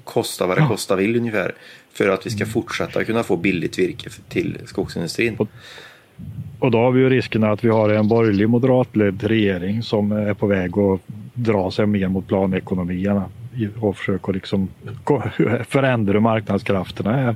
kosta 0.04 0.48
vad 0.48 0.58
det 0.58 0.62
Ja. 0.62 0.68
kosta 0.68 0.96
vill 0.96 1.16
ungefär. 1.16 1.56
För 2.00 2.10
att 2.10 2.26
vi 2.26 2.30
ska 2.30 2.46
fortsätta 2.46 3.04
kunna 3.04 3.24
få 3.24 3.38
billigt 3.38 3.80
virke 3.80 4.10
till 4.30 4.58
skogsindustrin. 4.66 5.36
Och- 5.38 5.48
Och 6.60 6.72
då 6.72 6.78
har 6.78 6.92
vi 6.92 7.02
ju 7.02 7.10
risken 7.10 7.44
att 7.44 7.64
vi 7.64 7.70
har 7.70 7.90
en 7.90 8.08
borgerlig 8.08 8.50
moderatledd 8.50 9.24
regering 9.24 9.84
som 9.84 10.12
är 10.12 10.34
på 10.34 10.48
väg 10.48 10.78
att 10.78 11.00
dra 11.34 11.72
sig 11.72 11.86
mer 11.86 12.08
mot 12.08 12.28
planekonomierna 12.28 13.26
och 13.80 13.98
försöka 13.98 14.32
liksom 14.32 14.68
förändra 15.68 16.20
marknadskrafterna 16.20 17.14
här. 17.14 17.36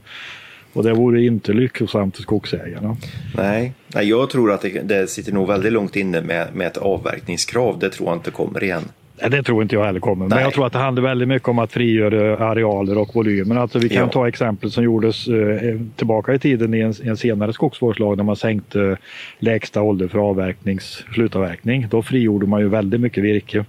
Och 0.73 0.83
det 0.83 0.93
vore 0.93 1.23
inte 1.25 1.53
lyckosamt 1.53 2.15
för 2.15 2.23
skogsägarna. 2.23 2.97
Nej 3.35 3.73
jag 4.07 4.29
tror 4.29 4.51
att 4.51 4.61
det, 4.61 4.69
det 4.87 5.07
sitter 5.09 5.31
nog 5.33 5.47
väldigt 5.47 5.73
långt 5.73 5.95
inne 5.95 6.21
med, 6.21 6.47
med 6.55 6.67
ett 6.67 6.77
avverkningskrav. 6.77 7.79
Det 7.79 7.89
tror 7.89 8.09
jag 8.09 8.17
inte 8.17 8.31
kommer 8.31 8.63
igen. 8.63 8.83
Nej, 9.23 9.29
Det 9.31 9.43
tror 9.43 9.61
inte 9.63 9.75
jag 9.75 9.83
heller 9.85 9.99
kommer. 9.99 10.25
Men 10.27 10.35
Nej. 10.35 10.43
jag 10.43 10.53
tror 10.53 10.65
att 10.67 10.73
det 10.73 10.79
handlar 10.79 11.03
väldigt 11.03 11.27
mycket 11.27 11.47
om 11.47 11.59
att 11.59 11.71
frigöra 11.71 12.45
arealer 12.47 12.97
och 12.97 13.15
volymer. 13.15 13.55
Alltså 13.55 13.79
vi 13.79 13.89
kan 13.89 13.97
Ja. 13.97 14.07
ta 14.07 14.27
exempel 14.27 14.71
som 14.71 14.83
gjordes 14.83 15.27
eh, 15.27 15.79
tillbaka 15.95 16.33
i 16.33 16.39
tiden 16.39 16.73
i 16.73 16.79
en, 16.79 16.93
en 17.03 17.17
senare 17.17 17.53
skogsvårdslag 17.53 18.17
när 18.17 18.23
man 18.23 18.35
sänkte 18.35 18.97
lägsta 19.39 19.81
ålder 19.81 20.07
för 20.07 20.19
avverknings, 20.19 21.05
slutavverkning. 21.13 21.87
Då 21.89 22.01
frigjorde 22.01 22.47
man 22.47 22.61
ju 22.61 22.67
väldigt 22.69 23.01
mycket 23.01 23.23
virke 23.23 23.65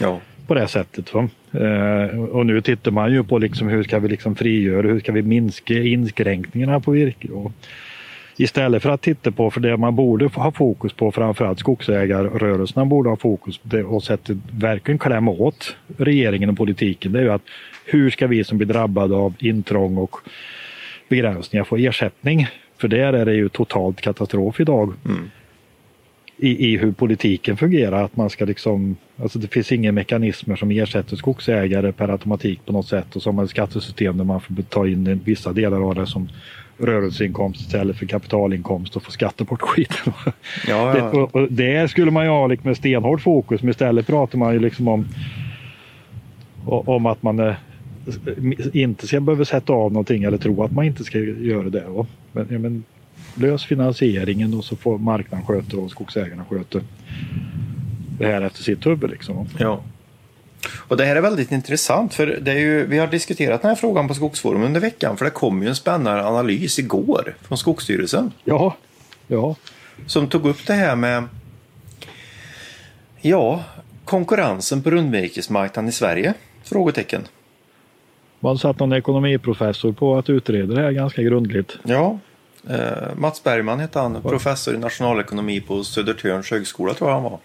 Ja, 0.00 0.20
på 0.46 0.54
det 0.54 0.66
sättet. 0.68 1.14
Va? 1.14 1.28
Eh, 1.52 2.20
och 2.20 2.46
nu 2.46 2.60
tittar 2.60 2.90
man 2.90 3.12
ju 3.12 3.24
på 3.24 3.38
liksom 3.38 3.68
hur 3.68 3.82
ska 3.82 3.98
vi 3.98 4.08
liksom 4.08 4.34
frigöra, 4.36 4.86
hur 4.88 5.00
ska 5.00 5.12
vi 5.12 5.22
minska 5.22 5.74
inskränkningarna 5.74 6.80
på 6.80 6.90
virke. 6.90 7.28
Och 7.28 7.52
istället 8.36 8.82
för 8.82 8.90
att 8.90 9.02
titta 9.02 9.30
på, 9.30 9.50
för 9.50 9.60
det 9.60 9.76
man 9.76 9.96
borde 9.96 10.26
ha 10.26 10.52
fokus 10.52 10.92
på, 10.92 11.12
framförallt 11.12 11.58
skogsägarrörelserna 11.58 12.84
borde 12.84 13.10
ha 13.10 13.16
fokus 13.16 13.58
på 13.58 13.68
det 13.68 13.84
och 13.84 14.02
sätta 14.02 14.32
verkligen 14.50 14.98
klämma 14.98 15.30
åt 15.30 15.76
regeringen 15.96 16.50
och 16.50 16.56
politiken. 16.56 17.12
Det 17.12 17.18
är 17.18 17.22
ju 17.22 17.32
att 17.32 17.42
hur 17.84 18.10
ska 18.10 18.26
vi 18.26 18.44
som 18.44 18.58
blir 18.58 18.68
drabbade 18.68 19.14
av 19.14 19.34
intrång 19.38 19.96
och 19.96 20.16
begränsningar 21.08 21.64
få 21.64 21.76
ersättning? 21.76 22.46
För 22.78 22.88
där 22.88 23.12
är 23.12 23.24
det 23.24 23.34
ju 23.34 23.48
totalt 23.48 24.00
katastrof 24.00 24.60
idag 24.60 24.92
mm. 25.04 25.30
i, 26.36 26.72
i 26.72 26.76
hur 26.76 26.92
politiken 26.92 27.56
fungerar. 27.56 28.04
Att 28.04 28.16
man 28.16 28.30
ska 28.30 28.44
liksom, 28.44 28.96
alltså 29.22 29.38
det 29.38 29.48
finns 29.48 29.72
inga 29.72 29.92
mekanismer 29.92 30.56
som 30.56 30.70
ersätter 30.70 31.16
skogsägare 31.16 31.92
per 31.92 32.08
automatik 32.08 32.60
på 32.66 32.72
något 32.72 32.88
sätt 32.88 33.16
och 33.16 33.22
så 33.22 33.28
har 33.28 33.34
man 33.34 33.44
ett 33.44 33.50
skattesystem 33.50 34.18
där 34.18 34.24
man 34.24 34.40
får 34.40 34.62
ta 34.62 34.88
in 34.88 35.20
vissa 35.24 35.52
delar 35.52 35.88
av 35.88 35.94
det 35.94 36.06
som 36.06 36.28
rörelseinkomst 36.78 37.60
istället 37.60 37.96
för 37.96 38.06
kapitalinkomst 38.06 38.96
och 38.96 39.02
få 39.02 39.10
skatta 39.10 39.44
bort 39.44 39.62
skiten. 39.62 40.12
ja, 40.68 40.92
Det, 40.92 40.98
ja. 40.98 41.08
och, 41.08 41.34
och 41.34 41.52
det 41.52 41.90
skulle 41.90 42.10
man 42.10 42.24
ju 42.24 42.30
ha 42.30 42.46
liksom 42.46 42.68
med 42.68 42.76
stenhårt 42.76 43.20
fokus 43.20 43.62
men 43.62 43.70
istället 43.70 44.06
pratar 44.06 44.38
man 44.38 44.52
ju 44.52 44.58
liksom 44.58 44.88
om, 44.88 45.06
om 46.66 47.06
att 47.06 47.22
man 47.22 47.40
eh, 47.40 47.54
inte 48.72 49.06
ska 49.06 49.20
behöva 49.20 49.44
sätta 49.44 49.72
av 49.72 49.92
någonting 49.92 50.24
eller 50.24 50.38
tro 50.38 50.62
att 50.62 50.72
man 50.72 50.84
inte 50.84 51.04
ska 51.04 51.18
göra 51.18 51.70
det. 51.70 51.84
Va? 51.88 52.06
Men, 52.32 52.46
ja, 52.50 52.58
men 52.58 52.84
lös 53.34 53.64
finansieringen 53.64 54.54
och 54.54 54.64
så 54.64 54.76
får 54.76 54.98
marknaden 54.98 55.46
sköta 55.46 55.76
och 55.76 55.90
skogsägarna 55.90 56.44
sköta 56.44 56.80
det 58.18 58.26
här 58.26 58.42
efter 58.42 58.62
sitt 58.62 58.86
huvud. 58.86 59.10
Liksom. 59.10 59.46
ja. 59.58 59.80
Och 60.88 60.96
det 60.96 61.04
här 61.04 61.16
är 61.16 61.20
väldigt 61.20 61.52
intressant 61.52 62.14
för 62.14 62.26
det 62.26 62.52
är 62.52 62.58
ju, 62.58 62.86
vi 62.86 62.98
har 62.98 63.06
diskuterat 63.06 63.62
den 63.62 63.68
här 63.68 63.76
frågan 63.76 64.08
på 64.08 64.14
Skogsforum 64.14 64.62
under 64.62 64.80
veckan 64.80 65.16
för 65.16 65.24
det 65.24 65.30
kom 65.30 65.62
ju 65.62 65.68
en 65.68 65.76
spännande 65.76 66.26
analys 66.26 66.78
igår 66.78 67.34
från 67.42 67.58
Skogsstyrelsen. 67.58 68.32
Ja, 68.44 68.76
ja, 69.26 69.56
som 70.06 70.28
tog 70.28 70.46
upp 70.46 70.66
det 70.66 70.72
här 70.72 70.96
med 70.96 71.24
ja, 73.20 73.64
konkurrensen 74.04 74.82
på 74.82 74.90
rundvirkesmarknaden 74.90 75.88
i 75.88 75.92
Sverige? 75.92 76.34
Frågetecken. 76.64 77.22
man 78.40 78.58
satt 78.58 78.78
någon 78.78 78.92
ekonomiprofessor 78.92 79.92
på 79.92 80.18
att 80.18 80.30
utreda 80.30 80.74
det 80.74 80.80
här 80.80 80.90
ganska 80.90 81.22
grundligt. 81.22 81.78
Ja, 81.82 82.18
eh, 82.70 83.16
Mats 83.16 83.42
Bergman 83.42 83.80
heter 83.80 84.00
han, 84.00 84.22
professor 84.22 84.74
i 84.74 84.78
nationalekonomi 84.78 85.60
på 85.60 85.84
Södertörns 85.84 86.50
högskola 86.50 86.94
tror 86.94 87.10
jag 87.10 87.14
han 87.14 87.24
var. 87.24 87.38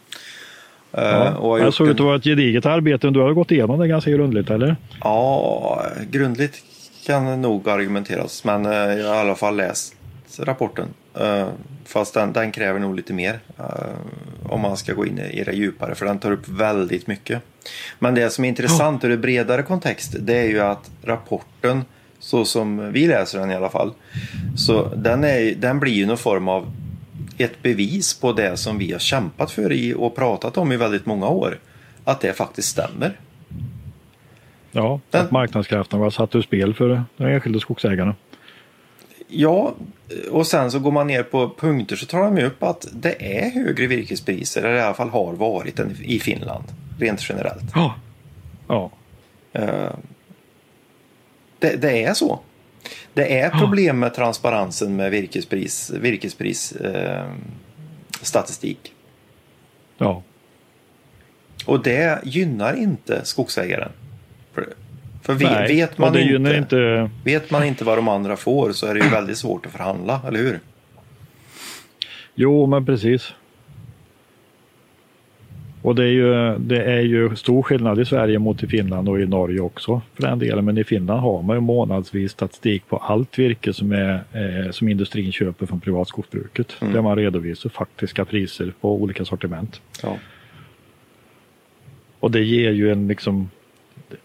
Eh, 0.94 1.04
Ja, 1.04 1.36
och 1.36 1.60
gjort 1.60 1.76
såg 1.76 1.88
ut 1.88 1.94
att 1.94 2.00
en, 2.00 2.06
vara 2.06 2.16
ett 2.16 2.24
gediget 2.24 2.66
arbete. 2.66 3.10
Du 3.10 3.20
har 3.20 3.34
gått 3.34 3.52
igenom 3.52 3.80
det 3.80 3.88
ganska 3.88 4.12
grundligt 4.12 4.50
eller? 4.50 4.76
ja, 5.02 5.84
grundligt 6.12 6.64
kan 7.06 7.42
nog 7.42 7.70
argumenteras, 7.70 8.44
men 8.44 8.66
eh, 8.66 8.72
jag 8.72 9.08
har 9.08 9.16
i 9.16 9.20
alla 9.20 9.36
fall 9.36 9.56
läst 9.56 9.96
rapporten. 10.40 10.88
Eh, 11.20 11.48
fast 11.86 12.14
den, 12.14 12.34
den 12.34 12.52
kräver 12.52 12.80
nog 12.80 12.96
lite 12.96 13.14
mer 13.14 13.40
om 14.44 14.62
man 14.62 14.78
ska 14.78 14.94
gå 14.94 15.06
in 15.06 15.20
i 15.20 15.44
det 15.44 15.52
djupare, 15.52 15.96
för 15.96 16.06
den 16.06 16.20
tar 16.20 16.32
upp 16.32 16.48
väldigt 16.48 17.08
mycket. 17.08 17.42
Men 18.00 18.16
det 18.16 18.30
som 18.30 18.46
är 18.46 18.50
intressant 18.50 19.04
ur 19.04 19.10
det 19.10 19.18
bredare 19.18 19.64
kontext, 19.64 20.16
det 20.20 20.38
är 20.38 20.48
ju 20.48 20.60
att 20.60 20.92
rapporten, 21.04 21.86
så 22.20 22.46
som 22.46 22.92
vi 22.92 23.08
läser 23.08 23.40
den 23.40 23.52
i 23.52 23.56
alla 23.56 23.70
fall, 23.70 23.94
så 24.58 24.90
den, 24.96 25.24
är, 25.24 25.56
den 25.56 25.80
blir 25.80 25.94
ju 25.94 26.06
någon 26.06 26.18
form 26.18 26.48
av 26.48 26.72
ett 27.44 27.62
bevis 27.62 28.20
på 28.20 28.32
det 28.34 28.58
som 28.58 28.78
vi 28.78 28.92
har 28.92 29.00
kämpat 29.00 29.52
för 29.52 29.72
i 29.72 29.94
och 29.94 30.16
pratat 30.16 30.58
om 30.58 30.72
i 30.72 30.78
väldigt 30.78 31.06
många 31.06 31.28
år. 31.28 31.60
Att 32.04 32.22
det 32.22 32.34
faktiskt 32.34 32.68
stämmer. 32.70 33.20
Ja, 34.72 35.00
Den- 35.10 35.26
att 35.26 35.32
marknadskrafterna 35.32 36.04
var 36.04 36.10
satt 36.10 36.36
ur 36.36 36.42
spel 36.42 36.74
för 36.74 37.04
de 37.18 37.26
enskilda 37.26 37.60
skogsägarna. 37.60 38.16
Ja, 39.28 39.76
och 40.32 40.48
sen 40.48 40.72
så 40.72 40.80
går 40.80 40.92
man 40.92 41.08
ner 41.08 41.24
på 41.24 41.50
punkter 41.60 41.96
så 41.96 42.06
tar 42.06 42.24
de 42.24 42.42
upp 42.44 42.64
att 42.64 42.88
det 42.94 43.38
är 43.42 43.50
högre 43.50 43.88
virkespriser, 43.88 44.64
eller 44.64 44.76
i 44.76 44.82
alla 44.82 44.94
fall 44.94 45.10
har 45.10 45.34
varit 45.34 45.80
i 46.04 46.20
Finland, 46.20 46.64
rent 47.00 47.30
generellt. 47.30 47.64
Ja. 47.76 47.96
Ja. 48.68 48.92
Eh, 49.54 49.90
Det, 51.60 51.76
det 51.82 52.04
är 52.04 52.14
så. 52.14 52.40
Det 53.14 53.40
är 53.40 53.50
problem 53.50 54.00
med 54.00 54.14
transparensen 54.14 54.96
med 54.96 55.12
virkespris, 55.12 55.92
virkespris 56.02 56.72
eh, 56.72 57.26
statistik. 58.22 58.94
Ja. 59.98 60.24
Och 61.66 61.84
det 61.84 62.20
gynnar 62.24 62.74
inte 62.74 63.26
skogsägaren. 63.26 63.92
För, 64.54 64.74
för 65.22 65.36
Nej, 65.36 65.76
vet, 65.76 65.98
man 65.98 66.18
inte, 66.18 66.56
inte... 66.56 67.10
vet 67.24 67.52
man 67.52 67.64
inte 67.64 67.84
vad 67.84 67.98
de 67.98 68.08
andra 68.08 68.36
får 68.36 68.72
så 68.72 68.88
är 68.88 68.94
det 68.94 69.00
ju 69.00 69.10
väldigt 69.10 69.38
svårt 69.38 69.66
att 69.66 69.72
förhandla, 69.72 70.22
eller 70.28 70.40
hur? 70.40 70.60
Jo, 72.36 72.66
men 72.66 72.86
precis. 72.86 73.34
Och 75.82 75.96
det 75.96 76.04
är, 76.04 76.12
ju, 76.12 76.58
det 76.58 76.84
är 76.84 77.02
ju 77.02 77.36
stor 77.36 77.62
skillnad 77.62 78.00
i 78.00 78.06
Sverige 78.06 78.40
mot 78.40 78.64
i 78.64 78.68
Finland 78.68 79.10
och 79.10 79.20
i 79.20 79.26
Norge 79.26 79.60
också 79.60 80.02
för 80.14 80.24
den 80.24 80.40
delen. 80.40 80.66
Men 80.66 80.78
i 80.78 80.84
Finland 80.84 81.22
har 81.22 81.42
man 81.42 81.58
ju 81.58 81.62
månadsvis 81.62 82.32
statistik 82.32 82.88
på 82.88 82.98
allt 82.98 83.40
virke 83.40 83.74
som, 83.74 83.92
är, 83.92 84.14
eh, 84.34 84.72
som 84.72 84.88
industrin 84.88 85.32
köper 85.32 85.66
från 85.66 85.80
privatskogsbruket. 85.80 86.76
Mm. 86.82 86.94
Där 86.94 87.02
man 87.02 87.16
redovisar 87.16 87.70
faktiska 87.70 88.26
priser 88.26 88.74
på 88.82 89.02
olika 89.02 89.26
sortiment. 89.26 89.82
Ja. 90.04 90.18
Och 92.20 92.32
det 92.32 92.44
ger 92.44 92.72
ju 92.72 92.92
en 92.92 93.08
liksom 93.08 93.50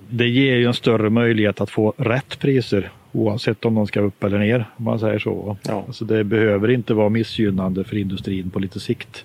det 0.09 0.29
ger 0.29 0.57
ju 0.57 0.67
en 0.67 0.75
större 0.75 1.11
möjlighet 1.11 1.61
att 1.61 1.71
få 1.71 1.95
rätt 1.97 2.39
priser 2.39 2.91
oavsett 3.13 3.65
om 3.65 3.75
de 3.75 3.87
ska 3.87 4.01
upp 4.01 4.25
eller 4.25 4.39
ner. 4.39 4.65
Om 4.77 4.85
man 4.85 4.99
säger 4.99 5.19
så. 5.19 5.57
Ja. 5.63 5.85
Alltså 5.87 6.05
det 6.05 6.25
behöver 6.25 6.71
inte 6.71 6.95
vara 6.95 7.09
missgynnande 7.09 7.85
för 7.85 7.97
industrin 7.97 8.51
på 8.51 8.59
lite 8.59 8.81
sikt. 8.81 9.25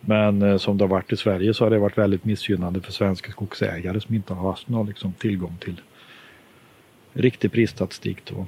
Men 0.00 0.42
eh, 0.42 0.56
som 0.56 0.78
det 0.78 0.84
har 0.84 0.88
varit 0.88 1.12
i 1.12 1.16
Sverige 1.16 1.54
så 1.54 1.64
har 1.64 1.70
det 1.70 1.78
varit 1.78 1.98
väldigt 1.98 2.24
missgynnande 2.24 2.80
för 2.80 2.92
svenska 2.92 3.30
skogsägare 3.30 4.00
som 4.00 4.14
inte 4.14 4.34
har 4.34 4.50
haft 4.50 4.68
någon 4.68 4.86
liksom, 4.86 5.12
tillgång 5.12 5.56
till 5.60 5.80
riktig 7.12 7.52
prisstatistik. 7.52 8.18
Då. 8.24 8.46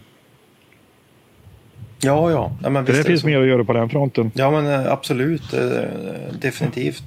Ja, 2.00 2.30
ja. 2.30 2.56
ja 2.62 2.70
men 2.70 2.84
visst 2.84 2.98
det 2.98 3.04
finns 3.04 3.20
så. 3.20 3.26
mer 3.26 3.40
att 3.40 3.46
göra 3.46 3.64
på 3.64 3.72
den 3.72 3.88
fronten. 3.88 4.30
Ja, 4.34 4.50
men 4.50 4.66
eh, 4.66 4.92
absolut. 4.92 5.52
eh, 5.52 5.60
Definitivt. 6.40 7.04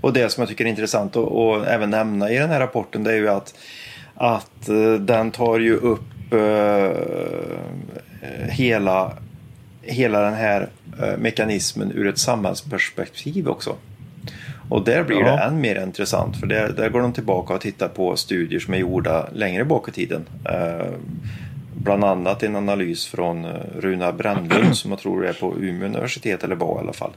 Och 0.00 0.12
det 0.12 0.32
som 0.32 0.40
jag 0.40 0.48
tycker 0.48 0.64
är 0.64 0.68
intressant 0.68 1.16
att 1.16 1.32
att 1.32 1.66
även 1.66 1.90
nämna 1.90 2.30
i 2.30 2.38
den 2.38 2.50
här 2.50 2.60
rapporten 2.60 3.04
det 3.04 3.12
är 3.12 3.16
ju 3.16 3.28
att, 3.28 3.54
att 4.14 4.68
den 5.00 5.30
tar 5.30 5.58
ju 5.58 5.76
upp 5.76 6.00
hela, 8.48 9.12
hela 9.86 10.20
den 10.20 10.34
här 10.34 10.68
eh, 11.02 11.16
mekanismen 11.18 11.92
ur 11.94 12.06
ett 12.06 12.18
samhällsperspektiv 12.18 13.48
också. 13.48 13.76
Och 14.68 14.84
där 14.84 15.04
blir 15.04 15.16
det 15.16 15.22
Ja. 15.30 15.40
än 15.42 15.60
mer 15.60 15.82
intressant 15.82 16.36
för 16.40 16.46
där, 16.46 16.68
där 16.68 16.88
går 16.88 17.00
de 17.00 17.12
tillbaka 17.12 17.54
och 17.54 17.60
tittar 17.60 17.88
på 17.88 18.16
studier 18.16 18.60
som 18.60 18.74
är 18.74 18.78
gjorda 18.78 19.28
längre 19.32 19.64
bak 19.64 19.88
i 19.88 19.92
tiden. 19.92 20.24
Eh, 20.44 20.86
bland 21.76 22.04
annat 22.04 22.42
en 22.42 22.56
analys 22.56 23.06
från 23.06 23.44
eh, 23.44 23.50
Runar 23.78 24.12
Brännlund 24.12 24.76
som 24.76 24.90
jag 24.90 25.00
tror 25.00 25.26
är 25.26 25.32
på 25.32 25.54
Umeå 25.60 25.86
universitet 25.88 26.44
eller 26.44 26.54
var 26.56 26.76
i 26.76 26.78
alla 26.78 26.92
fall. 26.92 27.10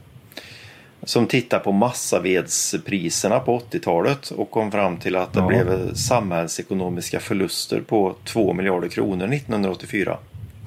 Som 1.04 1.28
tittar 1.28 1.60
på 1.60 1.72
massavedspriserna 1.72 3.40
på 3.40 3.60
80-talet 3.72 4.30
och 4.32 4.52
kom 4.52 4.72
fram 4.72 4.98
till 4.98 5.16
att 5.16 5.34
det 5.34 5.40
Ja. 5.40 5.48
blev 5.48 5.94
samhällsekonomiska 5.94 7.20
förluster 7.20 7.82
på 7.82 8.16
2 8.26 8.54
miljarder 8.54 8.88
kronor 8.88 9.26
1984 9.34 10.18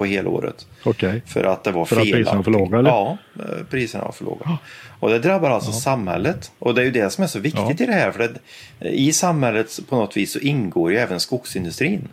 på 0.01 0.05
helåret. 0.05 0.67
Okej. 0.83 1.21
För 1.25 1.43
att 1.43 1.63
det 1.63 1.71
var 1.71 1.85
För 1.85 1.95
att 1.95 2.11
priserna 2.11 2.35
var 2.35 2.43
för 2.43 2.51
låga, 2.51 2.79
eller? 2.79 2.89
Ja, 2.89 3.17
eh, 3.39 3.65
priserna 3.69 4.03
var 4.03 4.11
för 4.11 4.25
låga. 4.25 4.57
Och 4.99 5.09
det 5.09 5.19
drabbar 5.19 5.49
alltså 5.49 5.71
samhället. 5.71 6.51
Och 6.59 6.75
det 6.75 6.81
är 6.81 6.85
ju 6.85 6.91
det 6.91 7.09
som 7.09 7.23
är 7.23 7.27
så 7.27 7.39
viktigt 7.39 7.79
Ja. 7.79 7.83
i 7.83 7.85
det 7.85 7.93
här. 7.93 8.11
För 8.11 8.23
att 8.23 8.31
i 8.79 9.13
samhället 9.13 9.79
på 9.89 9.95
något 9.95 10.17
vis 10.17 10.31
så 10.31 10.39
ingår 10.39 10.91
ju 10.91 10.97
även 10.97 11.19
skogsindustrin. 11.19 12.07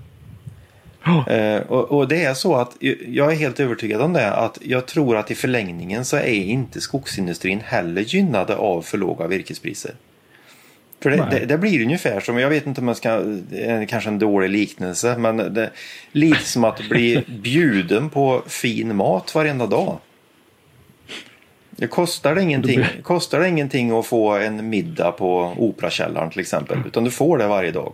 Eh, 1.28 1.60
och, 1.60 1.98
och 1.98 2.08
det 2.08 2.24
är 2.24 2.34
så 2.34 2.54
att 2.56 2.76
jag 3.08 3.32
är 3.32 3.36
helt 3.36 3.60
övertygad 3.60 4.00
om 4.00 4.12
det 4.12 4.32
att 4.32 4.58
jag 4.62 4.86
tror 4.86 5.16
att 5.16 5.30
i 5.30 5.34
förlängningen 5.34 6.04
så 6.04 6.16
är 6.16 6.24
inte 6.26 6.80
skogsindustrin 6.80 7.60
heller 7.64 8.02
gynnade 8.02 8.56
av 8.56 8.82
för 8.82 8.98
låga 8.98 9.26
virkespriser. 9.26 9.94
För 11.00 11.10
det, 11.10 11.28
det, 11.30 11.46
det, 11.46 11.58
blir 11.58 11.82
ungefär 11.82 12.20
som, 12.20 12.38
jag 12.38 12.48
vet 12.48 12.66
inte 12.66 12.80
om 12.80 12.84
man 12.84 12.94
ska, 12.94 13.22
kanske 13.88 14.10
en 14.10 14.18
dålig 14.18 14.50
liknelse, 14.50 15.18
men 15.18 15.36
det, 15.36 15.70
lite 16.12 16.44
som 16.44 16.64
att 16.64 16.88
bli 16.88 17.24
bjuden 17.42 18.10
på 18.10 18.42
fin 18.46 18.96
mat 18.96 19.34
varenda 19.34 19.66
dag. 19.66 19.98
Det 21.70 21.86
kostar 21.86 22.34
det, 22.34 22.42
ingenting, 22.42 22.84
kostar 23.02 23.40
det 23.40 23.48
ingenting 23.48 23.98
att 23.98 24.06
få 24.06 24.30
en 24.30 24.68
middag 24.68 25.12
på 25.12 25.54
Operakällaren 25.56 26.30
till 26.30 26.40
exempel, 26.40 26.78
utan 26.86 27.04
du 27.04 27.10
får 27.10 27.38
det 27.38 27.46
varje 27.46 27.70
dag. 27.70 27.92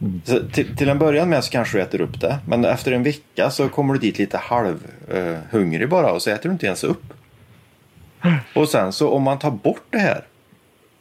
Mm. 0.00 0.20
Till, 0.52 0.76
till, 0.76 0.88
en 0.88 0.98
början 0.98 1.28
med 1.28 1.44
så 1.44 1.50
kanske 1.50 1.78
du 1.78 1.82
äter 1.82 2.00
upp 2.00 2.20
det, 2.20 2.38
men 2.46 2.64
efter 2.64 2.92
en 2.92 3.02
vecka 3.02 3.50
så 3.50 3.68
kommer 3.68 3.94
du 3.94 4.00
dit 4.00 4.18
lite 4.18 4.38
halvhungrig 4.38 5.82
uh, 5.82 5.88
bara 5.88 6.12
och 6.12 6.22
så 6.22 6.30
äter 6.30 6.48
du 6.48 6.52
inte 6.52 6.66
ens 6.66 6.84
upp. 6.84 7.02
Och 8.54 8.68
sen 8.68 8.92
så 8.92 9.10
om 9.10 9.22
man 9.22 9.38
tar 9.38 9.50
bort 9.50 9.86
det 9.90 9.98
här 9.98 10.24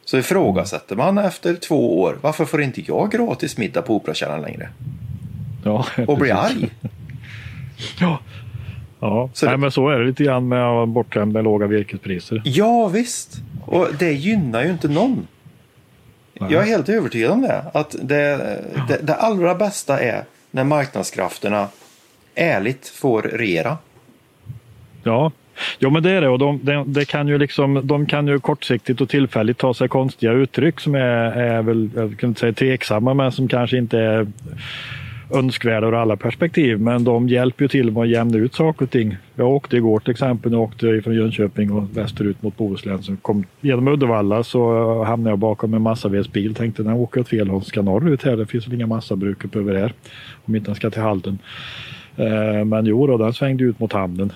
så 0.10 0.18
ifrågasätter 0.18 0.96
man 0.96 1.18
efter 1.18 1.56
två 1.56 2.02
år 2.02 2.18
varför 2.22 2.46
får 2.46 2.62
inte 2.62 2.82
jag 2.82 3.12
gratis 3.12 3.58
middag 3.58 3.82
på 3.82 3.96
Operakällaren 3.96 4.42
längre? 4.42 4.70
Ja, 5.64 5.86
och 6.08 6.18
blir 6.18 6.34
arg. 6.34 6.70
ja, 8.00 8.20
ja. 9.00 9.30
Så 9.34 9.46
Nej, 9.46 9.58
men 9.58 9.72
så 9.72 9.90
är 9.90 10.00
det 10.00 10.06
lite 10.06 10.24
grann 10.24 10.48
med 10.48 10.88
bortskämd 10.88 11.34
med 11.34 11.44
låga 11.44 11.68
virkespriser. 11.68 12.42
Ja 12.46 12.88
visst, 12.88 13.38
och 13.66 13.88
det 14.00 14.12
gynnar 14.14 14.64
ju 14.64 14.72
inte 14.72 14.88
någon. 14.88 15.28
Nej. 16.34 16.54
Jag 16.54 16.64
är 16.64 16.68
helt 16.68 16.90
övertygad 16.90 17.32
om 17.32 17.42
det. 17.42 17.66
Att 17.74 17.96
det, 18.02 18.38
det, 18.88 19.00
det 19.02 19.16
allra 19.16 19.56
bästa 19.56 20.00
är 20.00 20.24
när 20.52 20.64
marknadskrafterna 20.64 21.68
ärligt 22.36 22.88
får 22.88 23.22
regera. 23.22 23.78
Ja, 25.04 25.32
Jo 25.80 25.90
men 25.90 26.04
det 26.04 26.12
är 26.12 26.22
det 26.22 26.30
och 26.30 26.40
de, 26.40 26.60
de, 26.64 26.94
de, 26.94 27.06
kan 27.06 27.28
ju 27.28 27.38
liksom, 27.38 27.82
de 27.84 28.06
kan 28.06 28.28
ju 28.28 28.40
kortsiktigt 28.40 29.02
och 29.02 29.10
tillfälligt 29.10 29.58
ta 29.58 29.74
sig 29.74 29.88
konstiga 29.88 30.32
uttryck 30.32 30.80
som 30.80 30.96
är, 30.96 31.32
är 31.32 31.62
väl, 31.62 31.90
jag 31.96 32.20
kan 32.20 32.30
inte 32.30 32.40
säga 32.40 32.54
tveksamma 32.54 33.14
men 33.14 33.32
som 33.32 33.48
kanske 33.48 33.78
inte 33.78 34.00
är 34.00 34.28
önskvärda 35.32 35.88
ur 35.88 35.96
alla 35.96 36.16
perspektiv. 36.16 36.80
Men 36.80 37.04
de 37.04 37.30
hjälper 37.30 37.64
ju 37.64 37.68
till 37.68 37.92
med 37.92 38.04
att 38.04 38.10
jämna 38.10 38.38
ut 38.38 38.54
saker 38.54 38.86
och 38.86 38.92
ting. 38.92 39.18
Jag 39.36 39.50
åkte 39.50 39.78
igår 39.78 40.00
till 40.00 40.12
exempel, 40.12 40.52
jag 40.52 40.62
åkte 40.62 41.02
från 41.02 41.16
Jönköping 41.16 41.72
och 41.72 41.98
västerut 41.98 42.42
mot 42.42 42.58
Bohuslän. 42.58 43.04
Så 43.04 43.16
kom, 43.16 43.44
genom 43.62 43.88
Uddevalla 43.88 44.44
så 44.44 45.04
hamnade 45.04 45.32
jag 45.32 45.40
bakom 45.40 45.74
en 45.74 45.82
massavedsbil. 45.82 46.56
Tänkte 46.56 46.84
den 46.84 46.94
åker 46.94 47.22
åt 47.22 47.30
fel 47.30 47.50
håll, 47.50 47.64
ska 47.64 47.82
norrut 47.82 48.24
här. 48.24 48.38
Det 48.38 48.46
finns 48.46 48.68
väl 48.68 48.74
inga 48.74 48.88
massabruk 48.88 49.46
uppe 49.46 49.60
över 49.60 49.76
här. 49.76 49.94
Om 50.46 50.56
inte 50.56 50.68
den 50.68 50.76
ska 50.76 50.90
till 50.90 51.02
Halden. 51.02 51.40
Eh, 52.16 52.66
men 52.66 52.86
jo 52.86 53.08
då, 53.08 53.18
den 53.18 53.34
svängde 53.34 53.64
ut 53.64 53.80
mot 53.80 53.94
hamnen. 53.94 54.34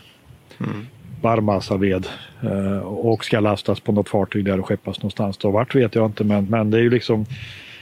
Mm 0.60 0.86
barrmassaved 1.24 2.06
ved 2.42 2.52
eh, 2.52 2.80
och 2.80 3.26
ska 3.26 3.40
lastas 3.40 3.80
på 3.80 3.92
något 3.92 4.10
fartyg 4.10 4.46
där 4.46 4.60
och 4.60 4.66
skeppas 4.66 5.00
någonstans. 5.00 5.38
Då. 5.38 5.52
Vart 5.52 5.76
vet 5.76 5.96
jag 5.96 6.06
inte 6.06 6.24
men, 6.24 6.46
men 6.46 6.72
det 6.72 6.78
är 6.78 6.82
ju 6.82 6.90
liksom 6.90 7.26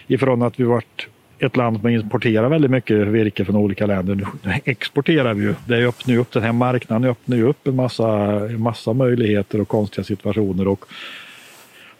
ifrån 0.08 0.42
att 0.42 0.60
vi 0.60 0.64
varit 0.64 1.08
ett 1.40 1.58
land 1.58 1.80
som 1.80 1.90
importerar 1.90 2.50
väldigt 2.50 2.72
mycket 2.72 3.08
virke 3.08 3.46
från 3.46 3.56
olika 3.56 3.86
länder. 3.86 4.16
Nu 4.16 4.28
exporterar 4.64 5.34
vi 5.34 5.44
ju. 5.44 5.56
Det 5.66 5.88
öppnar 5.88 6.18
upp, 6.18 6.32
den 6.32 6.44
här 6.44 6.54
marknaden 6.54 7.10
öppnar 7.10 7.38
ju 7.38 7.44
upp 7.44 7.68
en 7.68 7.76
massa, 7.76 8.10
en 8.50 8.62
massa 8.62 8.94
möjligheter 8.94 9.62
och 9.62 9.68
konstiga 9.68 10.04
situationer. 10.04 10.68
Och 10.68 10.86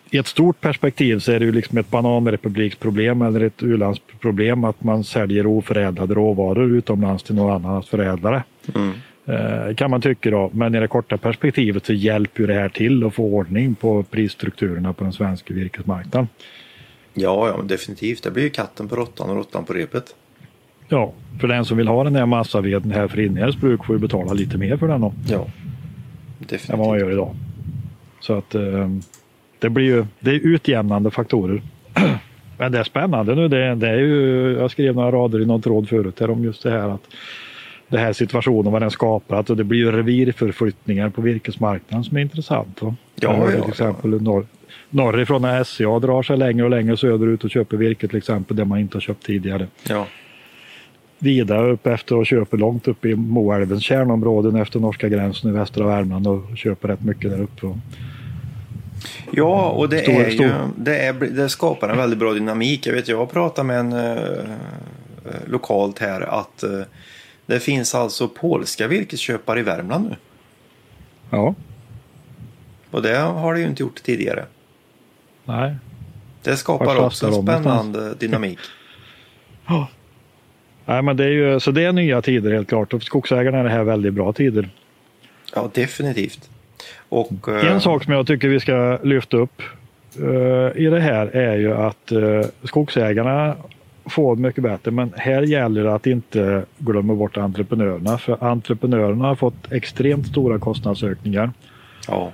i 0.10 0.18
ett 0.18 0.28
stort 0.28 0.62
perspektiv 0.62 1.20
så 1.20 1.32
är 1.32 1.40
det 1.40 1.46
ju 1.46 1.52
liksom 1.52 1.78
ett 1.78 1.90
bananrepubliksproblem 1.90 3.22
eller 3.22 3.42
ett 3.42 3.64
u-landsproblem 3.64 4.64
att 4.64 4.84
man 4.84 5.04
säljer 5.04 5.46
oförädlade 5.46 6.14
råvaror 6.14 6.72
utomlands 6.72 7.24
till 7.24 7.36
någon 7.36 7.52
annan 7.52 7.78
att 7.78 7.88
förädla 7.88 8.32
det. 8.32 8.44
Mm. 8.76 8.94
Eh, 9.26 9.76
kan 9.76 9.92
man 9.92 10.02
tycka 10.02 10.32
då. 10.32 10.50
Men 10.54 10.76
i 10.76 10.80
det 10.80 10.88
korta 10.88 11.18
perspektivet 11.18 11.86
så 11.86 11.94
hjälper 11.94 12.42
ju 12.42 12.48
det 12.48 12.54
här 12.54 12.70
till 12.70 13.04
att 13.04 13.14
få 13.14 13.24
ordning 13.24 13.76
på 13.76 14.04
prisstrukturerna 14.04 14.94
på 14.94 15.04
den 15.04 15.14
svenska 15.14 15.54
virkesmarknaden. 15.54 16.28
Ja, 17.14 17.48
ja 17.48 17.64
definitivt. 17.64 18.24
Det 18.24 18.32
blir 18.32 18.44
ju 18.44 18.50
katten 18.50 18.88
på 18.88 18.96
råttan 18.96 19.30
och 19.30 19.36
råttan 19.36 19.66
på 19.66 19.74
repet. 19.74 20.16
Ja, 20.88 21.14
för 21.40 21.48
den 21.48 21.66
som 21.66 21.78
vill 21.78 21.88
ha 21.88 22.04
den 22.04 22.16
här 22.16 22.26
massaveden 22.26 22.92
här 22.92 23.08
för 23.08 23.20
Injärs 23.20 23.58
bruk 23.58 23.86
får 23.86 23.96
ju 23.96 24.00
betala 24.00 24.34
lite 24.34 24.58
mer 24.58 24.78
för 24.78 24.88
den 24.88 25.02
då. 25.02 25.14
Ja, 25.28 25.48
definitivt. 26.38 26.70
Än 26.70 26.80
vad 26.80 26.88
man 26.88 27.00
gör 27.00 27.12
idag. 27.12 27.36
Så 28.20 28.38
att 28.38 28.56
eh, 28.56 28.90
det 29.60 29.70
blir 29.70 29.86
ju 29.86 30.06
det 30.20 30.32
är 30.32 30.40
utjämnande 30.40 31.12
faktorer. 31.12 31.62
Men 32.58 32.72
det 32.72 32.80
är 32.80 32.84
spännande 32.84 33.36
nu. 33.36 33.48
Det, 33.48 33.76
det 33.76 33.90
är 33.90 33.98
ju, 33.98 34.52
jag 34.60 34.72
skrev 34.72 34.96
några 34.96 35.12
rader 35.12 35.42
i 35.42 35.46
någon 35.46 35.62
tråd 35.62 35.90
förut 35.90 36.20
här 36.20 36.30
om 36.30 36.44
just 36.44 36.64
det 36.64 36.72
här 36.72 36.90
att 36.90 37.08
den 37.92 38.00
här 38.00 38.14
situationen, 38.14 38.72
vad 38.72 38.82
den 38.82 38.92
skapat 38.92 39.50
och 39.50 39.58
det 39.58 39.64
blir 39.64 39.92
revirförflyttningar 39.92 41.10
på 41.10 41.22
virkesmarknaden 41.22 42.04
som 42.04 42.18
är 42.18 42.22
intressant. 42.22 42.80
Ja, 42.82 42.96
ja, 43.16 43.52
till 43.52 43.70
exempel 43.70 44.12
ja. 44.12 44.18
norr, 44.20 44.46
norrifrån 44.90 45.42
när 45.42 45.64
SCA 45.64 46.00
drar 46.00 46.24
sig 46.24 46.38
längre 46.38 46.64
och 46.64 46.70
längre 46.70 46.98
söderut 46.98 47.44
och 47.44 47.52
köper 47.52 47.78
virke 47.78 48.08
till 48.08 48.18
exempel 48.18 48.58
där 48.58 48.66
man 48.66 48.80
inte 48.80 48.96
har 48.96 49.02
köpt 49.02 49.26
tidigare. 49.26 49.68
Ja. 49.90 50.08
Vidare 51.20 51.72
upp 51.72 51.88
efter 51.88 52.16
och 52.16 52.26
köper 52.26 52.58
långt 52.58 52.88
upp 52.88 53.06
i 53.06 53.16
Moälvens 53.16 53.84
kärnområden 53.84 54.56
efter 54.56 54.80
norska 54.80 55.10
gränsen 55.10 55.50
i 55.50 55.54
västra 55.54 55.86
Värmland 55.86 56.28
och 56.28 56.58
köper 56.58 56.88
rätt 56.88 57.04
mycket 57.04 57.32
där 57.32 57.42
uppe. 57.42 57.68
Ja, 59.32 59.70
och 59.70 59.90
det, 59.90 59.98
stor, 59.98 60.14
är 60.14 60.30
ju, 60.30 60.52
det, 60.76 60.98
är, 60.98 61.14
det 61.14 61.50
skapar 61.50 61.90
en 61.90 61.98
väldigt 61.98 62.20
bra 62.20 62.34
dynamik. 62.34 62.88
Jag 62.88 62.94
vet, 62.94 63.08
jag 63.08 63.18
har 63.18 63.26
pratat 63.26 63.66
med 63.66 63.80
en 63.80 63.94
uh, 63.94 64.18
lokalt 65.46 66.00
här 66.00 66.22
att 66.22 66.64
uh, 66.64 66.82
det 67.52 67.60
finns 67.60 67.96
alltså 67.96 68.28
polska 68.28 68.88
virkesköpare 68.88 69.60
i 69.60 69.64
Värmland 69.64 70.10
nu. 70.10 70.16
Ja. 71.30 71.56
Och 72.92 73.02
det 73.02 73.18
har 73.18 73.54
det 73.54 73.60
ju 73.60 73.66
inte 73.66 73.84
gjort 73.84 74.04
tidigare. 74.04 74.46
Nej. 75.46 75.76
Det 76.44 76.58
skapar 76.58 76.98
också 76.98 77.28
en 77.28 77.34
spännande 77.34 78.14
dynamik. 78.14 78.60
Ja. 79.68 79.88
Nej, 80.86 81.02
men 81.02 81.18
det 81.18 81.24
är 81.24 81.30
ju, 81.30 81.60
så 81.60 81.72
det 81.72 81.84
är 81.84 81.92
nya 81.92 82.22
tider 82.22 82.52
helt 82.52 82.70
klart. 82.70 82.94
Och 82.94 83.02
för 83.02 83.06
skogsägarna 83.06 83.60
är 83.60 83.64
det 83.64 83.70
här 83.70 83.84
väldigt 83.84 84.14
bra 84.14 84.34
tider. 84.34 84.70
Ja, 85.56 85.70
definitivt. 85.74 86.50
Och, 87.10 87.48
en 87.48 87.74
uh... 87.74 87.80
sak 87.80 88.04
som 88.04 88.14
jag 88.14 88.28
tycker 88.28 88.48
vi 88.48 88.60
ska 88.60 89.00
lyfta 89.04 89.38
upp 89.38 89.62
uh, 90.20 90.72
i 90.76 90.86
det 90.92 91.00
här 91.00 91.28
är 91.28 91.56
ju 91.56 91.74
att 91.74 92.12
uh, 92.12 92.46
skogsägarna 92.64 93.56
få 94.06 94.36
mycket 94.36 94.64
bättre. 94.64 94.92
Men 94.92 95.14
här 95.16 95.42
gäller 95.42 95.84
det 95.84 95.94
att 95.94 96.08
inte 96.08 96.66
glömma 96.78 97.16
bort 97.16 97.38
entreprenörerna. 97.38 98.18
För 98.18 98.44
entreprenörerna 98.44 99.28
har 99.28 99.36
fått 99.36 99.72
extremt 99.72 100.28
stora 100.28 100.60
kostnadsökningar. 100.60 101.52
Ja. 102.08 102.32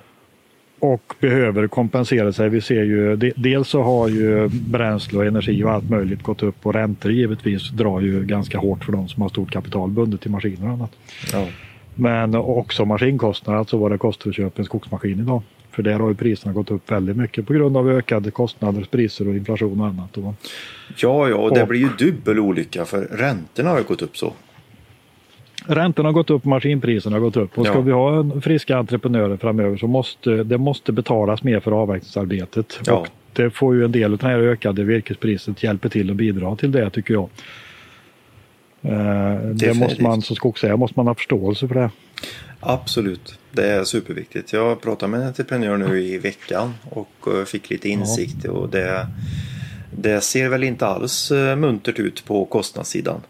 Och 0.80 1.14
behöver 1.20 1.68
kompensera 1.68 2.34
sig. 2.34 2.50
Vi 2.50 2.62
ser 2.62 2.84
ju 2.84 3.16
dels 3.36 3.68
så 3.68 3.82
har 3.82 4.08
ju 4.08 4.48
bränsle 4.48 5.18
och 5.18 5.26
energi 5.26 5.64
och 5.64 5.72
allt 5.72 5.90
möjligt 5.90 6.24
gått 6.24 6.44
upp 6.44 6.66
och 6.66 6.74
räntor 6.74 7.12
givetvis 7.12 7.70
drar 7.70 8.02
ju 8.02 8.26
ganska 8.26 8.58
hårt 8.58 8.86
för 8.86 8.92
de 8.92 9.08
som 9.08 9.22
har 9.22 9.30
stort 9.30 9.52
kapital 9.52 9.90
bundet 9.90 10.22
till 10.22 10.32
maskiner 10.32 10.68
och 10.68 10.74
annat. 10.74 10.92
Ja. 11.34 11.48
Men 11.96 12.36
också 12.36 12.86
maskinkostnader, 12.86 13.60
alltså 13.60 13.78
vad 13.78 13.92
det 13.92 13.98
kostar 13.98 14.30
att 14.30 14.36
köpa 14.36 14.62
en 14.62 14.66
skogsmaskin 14.66 15.20
idag. 15.20 15.42
För 15.78 15.84
där 15.84 16.00
har 16.00 16.10
ju 16.10 16.16
priserna 16.16 16.54
gått 16.54 16.72
upp 16.72 16.92
väldigt 16.92 17.18
mycket 17.18 17.48
på 17.48 17.54
grund 17.54 17.78
av 17.78 17.90
ökade 17.90 18.32
kostnader, 18.32 18.88
priser 18.92 19.28
och 19.28 19.36
inflation 19.36 19.82
och 19.82 19.88
annat. 19.88 20.18
Ja, 20.96 21.30
ja, 21.30 21.36
och 21.36 21.54
det 21.54 21.62
och, 21.62 21.68
blir 21.68 21.80
ju 21.80 21.90
dubbel 22.00 22.40
olycka 22.40 22.86
för 22.86 23.02
räntorna 23.02 23.70
har 23.70 23.78
ju 23.78 23.84
gått 23.84 24.02
upp 24.02 24.18
så. 24.18 24.34
Räntorna 25.66 26.10
har 26.10 26.14
gått 26.14 26.30
upp, 26.30 26.46
maskinpriserna 26.46 27.16
har 27.16 27.22
gått 27.22 27.38
upp 27.38 27.58
och 27.58 27.66
ska 27.66 27.76
ja. 27.76 27.82
vi 27.82 27.92
ha 27.92 28.42
friska 28.42 28.78
entreprenörer 28.78 29.38
framöver 29.38 29.78
så 29.78 29.88
måste 29.88 30.44
det 30.44 30.58
måste 30.58 30.92
betalas 30.92 31.44
mer 31.44 31.60
för 31.60 31.72
avverkningsarbetet. 31.72 32.80
Ja. 32.86 32.94
Och 32.94 33.08
det 33.34 33.50
får 33.50 33.76
ju 33.76 33.86
en 33.86 33.92
del 33.92 34.12
av 34.12 34.18
det 34.18 34.28
här 34.28 34.40
ökade 34.40 34.84
virkespriset 34.84 35.64
hjälpa 35.64 35.90
till 35.90 36.10
och 36.10 36.16
bidra 36.16 36.56
till 36.56 36.72
det 36.72 36.90
tycker 36.90 37.14
jag. 37.14 37.30
Eh, 38.82 39.36
det 39.40 39.74
måste 39.74 40.04
man 40.04 40.22
som 40.22 40.36
skogsägare 40.36 40.78
måste 40.78 41.00
man 41.00 41.08
ha 41.08 41.16
förståelse 41.16 41.68
för 41.68 41.76
det. 41.76 41.90
Absolut, 42.60 43.40
det 43.52 43.72
är 43.72 43.84
superviktigt. 43.84 44.54
Jag 44.54 44.82
pratade 44.82 45.12
med 45.12 45.22
en 45.22 45.28
entreprenör 45.28 45.78
nu 45.78 46.02
i 46.02 46.18
veckan 46.18 46.74
och 46.90 47.28
eh, 47.28 47.46
fick 47.46 47.70
lite 47.70 47.90
insikt 47.90 48.46
och 48.46 48.70
det, 48.70 49.08
det 49.92 50.22
ser 50.22 50.50
väl 50.50 50.64
inte 50.64 50.88
alls 50.88 51.32
eh, 51.32 51.56
muntert 51.56 52.00
ut 52.00 52.26
på 52.26 52.46
kostnadssidan. 52.46 53.22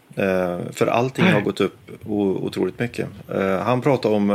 För 0.72 0.86
allting 0.86 1.24
har 1.24 1.40
gått 1.40 1.60
upp 1.60 1.90
otroligt 2.06 2.78
mycket. 2.78 3.08
Han 3.62 3.80
pratade 3.80 4.14
om, 4.14 4.30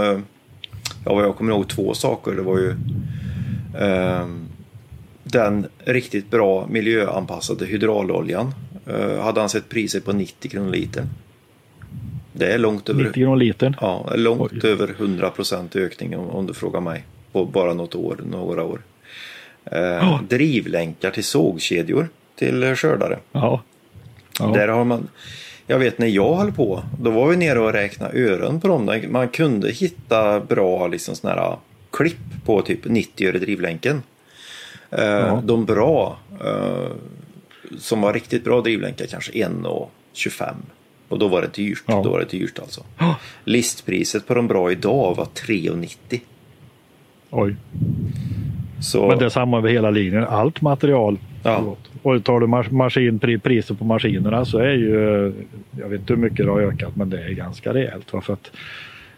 ja 1.05 1.13
vad 1.13 1.23
jag 1.23 1.35
kommer 1.35 1.51
ihåg, 1.51 1.69
två 1.69 1.93
saker. 1.93 2.31
Det 2.31 2.41
var 2.41 2.57
ju 2.57 2.75
den 5.23 5.67
riktigt 5.85 6.31
bra 6.31 6.67
miljöanpassade 6.67 7.65
hydrauloljan 7.65 8.53
hade 9.21 9.39
han 9.39 9.49
sett 9.49 9.69
priser 9.69 9.99
på 9.99 10.13
90 10.13 10.51
kronor 10.51 10.71
litern. 10.71 11.09
Det 12.33 12.53
är 12.53 12.57
långt 12.57 12.89
över, 12.89 13.03
90 13.03 13.13
kronor 13.13 13.35
litern? 13.35 13.75
Ja, 13.81 14.13
långt 14.15 14.51
Oj. 14.63 14.69
över 14.69 14.89
100 14.89 15.29
procent 15.29 15.75
ökning 15.75 16.17
om, 16.17 16.29
om, 16.29 16.47
du 16.47 16.53
frågar 16.53 16.79
mig. 16.79 17.05
På 17.31 17.45
bara 17.45 17.73
något 17.73 17.95
år, 17.95 18.19
några 18.25 18.63
år. 18.63 18.81
Uh, 19.73 19.79
oh. 19.79 20.23
Drivlänkar 20.23 21.11
till 21.11 21.23
sågkedjor 21.23 22.09
till 22.35 22.75
skördare. 22.75 23.19
Ja. 23.31 23.61
ja. 24.39 24.45
Där 24.45 24.67
har 24.67 24.83
man, 24.83 25.07
Jag 25.67 25.79
vet 25.79 25.97
när 25.97 26.07
jag 26.07 26.35
höll 26.35 26.51
på, 26.51 26.83
då 26.99 27.11
var 27.11 27.27
vi 27.27 27.37
nere 27.37 27.59
och 27.59 27.73
räknade 27.73 28.19
ören 28.19 28.61
på 28.61 28.67
dem. 28.67 29.01
Man 29.09 29.27
kunde 29.27 29.71
hitta 29.71 30.39
bra 30.39 30.87
liksom 30.87 31.15
såna 31.15 31.33
här 31.33 31.57
klipp 31.91 32.45
på 32.45 32.61
typ 32.61 32.85
90 32.85 33.27
öre 33.27 33.39
drivlänken. 33.39 34.03
Eh. 34.91 35.41
De 35.41 35.65
bra, 35.65 36.17
eh, 36.45 36.91
som 37.77 38.01
var 38.01 38.13
riktigt 38.13 38.43
bra 38.43 38.61
drivlänkar, 38.61 39.05
kanske 39.05 39.31
1,25. 39.31 40.55
Och 41.09 41.19
då 41.19 41.27
var 41.27 41.41
det 41.41 41.53
dyrt. 41.53 41.83
Ja. 41.85 42.01
Då 42.03 42.09
var 42.09 42.19
det 42.19 42.37
dyrt 42.37 42.59
alltså. 42.59 42.83
Listpriset 43.43 44.27
på 44.27 44.33
de 44.33 44.47
bra 44.47 44.71
idag 44.71 45.15
var 45.15 45.25
3,90. 45.25 46.19
Oj. 47.29 47.55
Så... 48.81 49.07
Men 49.07 49.17
det 49.17 49.25
är 49.25 49.29
samma 49.29 49.57
över 49.57 49.69
hela 49.69 49.89
linjen. 49.89 50.23
Allt 50.23 50.61
material. 50.61 51.17
Ja. 51.43 51.75
Och 52.01 52.23
tar 52.23 52.39
du 52.39 52.47
maskin, 52.75 53.19
priset 53.39 53.79
på 53.79 53.85
maskinerna 53.85 54.45
så 54.45 54.57
är 54.57 54.73
ju, 54.73 55.33
jag 55.79 55.89
vet 55.89 55.99
inte 55.99 56.13
hur 56.13 56.21
mycket 56.21 56.45
det 56.45 56.51
har 56.51 56.61
ökat, 56.61 56.95
men 56.95 57.09
det 57.09 57.23
är 57.23 57.29
ganska 57.29 57.73
rejält. 57.73 58.11
För 58.21 58.33
att 58.33 58.51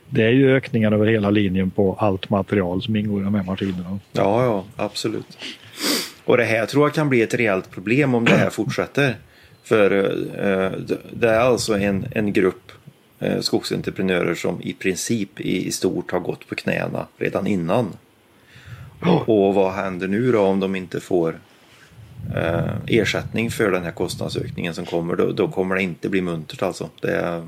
det 0.10 0.24
är 0.24 0.32
ju 0.32 0.56
ökningar 0.56 0.92
över 0.92 1.06
hela 1.06 1.30
linjen 1.30 1.72
på 1.72 1.96
allt 2.00 2.30
material 2.30 2.82
som 2.82 2.96
ingår 2.96 3.22
i 3.22 3.24
de 3.24 3.36
här 3.36 3.44
maskinerna. 3.44 4.00
Ja, 4.12 4.46
ja, 4.46 4.64
absolut. 4.76 5.38
Och 6.26 6.38
det 6.38 6.44
här 6.44 6.66
tror 6.66 6.86
jag 6.88 6.94
kan 6.94 7.10
bli 7.10 7.22
ett 7.22 7.34
rejält 7.34 7.72
problem 7.72 8.16
om 8.16 8.26
det 8.26 8.36
här 8.36 8.50
fortsätter. 8.50 9.18
För 9.64 9.92
eh, 9.92 10.72
det 11.14 11.30
är 11.30 11.40
alltså 11.40 11.78
en, 11.78 12.06
en 12.12 12.34
grupp 12.34 12.72
eh, 13.20 13.40
skogsentreprenörer 13.40 14.36
som 14.36 14.62
i 14.62 14.74
princip 14.74 15.40
i, 15.40 15.68
i 15.68 15.72
stort 15.72 16.12
har 16.12 16.20
gått 16.20 16.48
på 16.48 16.56
knäna 16.56 17.08
redan 17.18 17.48
innan. 17.48 17.94
Och, 19.02 19.48
och 19.48 19.54
vad 19.54 19.74
händer 19.74 20.08
nu 20.08 20.32
då 20.32 20.42
om 20.42 20.60
de 20.60 20.76
inte 20.76 21.00
får 21.00 21.40
eh, 22.36 22.76
ersättning 22.88 23.52
för 23.52 23.72
den 23.72 23.84
här 23.84 23.92
kostnadsökningen 23.92 24.74
som 24.74 24.86
kommer? 24.86 25.16
Då, 25.16 25.32
då 25.32 25.48
kommer 25.48 25.76
det 25.76 25.84
inte 25.84 26.10
bli 26.10 26.22
muntert 26.22 26.62
alltså. 26.62 26.90
Det, 27.02 27.44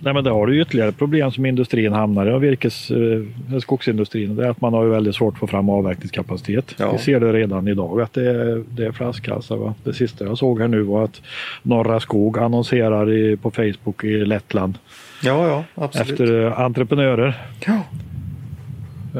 Nej, 0.00 0.14
men 0.14 0.24
det 0.24 0.30
har 0.30 0.46
du 0.46 0.60
ytterligare 0.60 0.92
problem 0.92 1.32
som 1.32 1.46
industrin 1.46 1.92
hamnar 1.92 2.36
i, 2.36 2.38
virkes, 2.38 2.90
eh, 2.90 3.58
skogsindustrin. 3.60 4.36
Det 4.36 4.46
är 4.46 4.50
att 4.50 4.60
man 4.60 4.72
har 4.72 4.86
väldigt 4.86 5.14
svårt 5.14 5.34
att 5.34 5.40
få 5.40 5.46
fram 5.46 5.68
avverkningskapacitet. 5.68 6.74
Ja. 6.78 6.92
Vi 6.92 6.98
ser 6.98 7.20
det 7.20 7.32
redan 7.32 7.68
idag 7.68 8.00
att 8.00 8.12
det 8.12 8.30
är, 8.30 8.64
det 8.70 8.86
är 8.86 8.92
flaskhalsar. 8.92 9.56
Va? 9.56 9.74
Det 9.84 9.92
sista 9.92 10.24
jag 10.24 10.38
såg 10.38 10.60
här 10.60 10.68
nu 10.68 10.82
var 10.82 11.04
att 11.04 11.22
Norra 11.62 12.00
Skog 12.00 12.38
annonserar 12.38 13.12
i, 13.12 13.36
på 13.36 13.50
Facebook 13.50 14.04
i 14.04 14.24
Lettland. 14.24 14.78
Ja, 15.22 15.48
ja, 15.48 15.84
absolut. 15.84 16.10
Efter 16.10 16.46
eh, 16.46 16.60
entreprenörer. 16.60 17.42
Ja. 17.66 17.82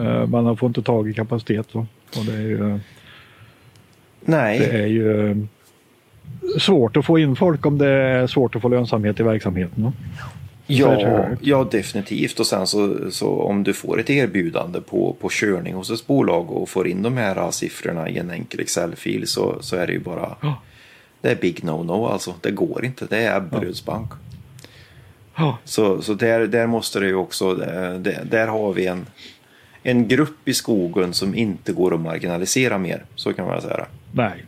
Eh, 0.01 0.27
man 0.27 0.57
får 0.57 0.67
inte 0.67 0.83
tag 0.83 1.11
i 1.11 1.15
kapacitet. 1.15 1.75
Va? 1.75 1.87
Och 2.19 2.25
det 2.25 2.33
är 2.33 2.47
ju, 2.47 2.79
Nej. 4.21 4.59
Det 4.59 4.79
är 4.79 4.87
ju 4.87 5.31
eh, 5.31 5.37
svårt 6.59 6.97
att 6.97 7.05
få 7.05 7.19
in 7.19 7.37
folk 7.37 7.67
om 7.67 7.79
det 7.79 7.89
är 7.89 8.27
svårt 8.27 8.57
att 8.57 8.63
få 8.63 8.69
lönsamhet 8.69 9.21
i 9.21 9.23
verksamheten. 9.23 9.85
Va? 9.85 9.93
Ja, 10.71 11.27
ja, 11.41 11.69
definitivt. 11.71 12.41
Och 12.41 12.47
sen 12.47 12.67
så, 12.67 13.11
så 13.11 13.43
om 13.43 13.63
du 13.63 13.73
får 13.73 14.01
ett 14.01 14.11
erbjudande 14.11 14.81
på, 14.81 15.17
på 15.21 15.29
körning 15.31 15.75
hos 15.75 15.91
ett 15.91 16.07
bolag 16.07 16.51
och 16.51 16.69
får 16.69 16.89
in 16.89 17.03
de 17.03 17.17
här 17.17 17.51
siffrorna 17.51 18.09
i 18.09 18.19
en 18.19 18.31
enkel 18.31 18.61
Excel-fil 18.61 19.27
så, 19.27 19.57
så 19.61 19.77
är 19.77 19.87
det 19.87 19.93
ju 19.93 20.01
bara 20.01 20.37
ja. 20.43 20.63
Det 21.21 21.31
är 21.31 21.37
big 21.37 21.61
no-no 21.61 22.13
alltså. 22.13 22.35
Det 22.41 22.51
går 22.51 22.85
inte. 22.85 23.07
Det 23.07 23.19
är 23.19 23.37
Ebberödsbank. 23.37 24.13
Ja. 25.37 25.59
Så, 25.65 26.03
så 26.03 26.15
där, 26.15 26.47
där 26.47 26.67
måste 26.67 27.01
det 27.01 27.07
ju 27.07 27.15
också, 27.15 27.55
där, 27.55 28.25
där 28.31 28.47
har 28.47 28.73
vi 28.73 28.87
en, 28.87 29.07
en 29.83 30.09
grupp 30.09 30.49
i 30.49 30.55
skogen 30.55 31.15
som 31.15 31.35
inte 31.35 31.73
går 31.73 31.95
att 31.95 32.01
marginalisera 32.01 32.79
mer. 32.79 33.05
Så 33.15 33.33
kan 33.33 33.47
man 33.47 33.63
säga. 33.63 33.87
Nej, 34.13 34.45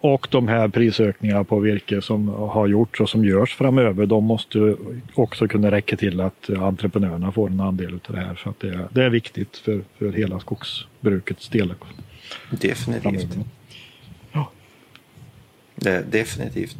och 0.00 0.28
de 0.30 0.48
här 0.48 0.68
prisökningarna 0.68 1.44
på 1.44 1.58
virke 1.58 2.02
som 2.02 2.28
har 2.28 2.66
gjorts 2.66 3.00
och 3.00 3.08
som 3.08 3.24
görs 3.24 3.54
framöver, 3.54 4.06
de 4.06 4.24
måste 4.24 4.76
också 5.14 5.48
kunna 5.48 5.70
räcka 5.70 5.96
till 5.96 6.20
att 6.20 6.50
entreprenörerna 6.50 7.32
får 7.32 7.50
en 7.50 7.60
andel 7.60 8.00
av 8.08 8.14
det 8.14 8.20
här. 8.20 8.40
Så 8.42 8.50
att 8.50 8.60
det, 8.60 8.68
är, 8.68 8.88
det 8.90 9.04
är 9.04 9.10
viktigt 9.10 9.56
för, 9.56 9.80
för 9.98 10.12
hela 10.12 10.40
skogsbrukets 10.40 11.48
del. 11.48 11.74
Definitivt. 12.50 13.38
Ja. 14.32 14.50
Det, 15.74 16.12
definitivt. 16.12 16.76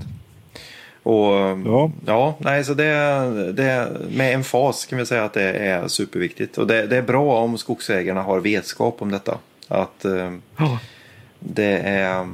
Och 1.02 1.34
ja, 1.66 1.90
ja 2.06 2.36
nej, 2.38 2.64
så 2.64 2.74
det, 2.74 3.52
det, 3.52 3.96
med 4.10 4.34
en 4.34 4.44
fas 4.44 4.86
kan 4.86 4.98
vi 4.98 5.06
säga 5.06 5.24
att 5.24 5.32
det 5.32 5.52
är 5.52 5.88
superviktigt. 5.88 6.58
Och 6.58 6.66
det, 6.66 6.86
det 6.86 6.96
är 6.96 7.02
bra 7.02 7.38
om 7.38 7.58
skogsägarna 7.58 8.22
har 8.22 8.40
vetskap 8.40 9.02
om 9.02 9.10
detta. 9.10 9.38
Att 9.68 10.04
eh, 10.04 10.32
ja. 10.56 10.78
det 11.38 11.78
är 11.78 12.28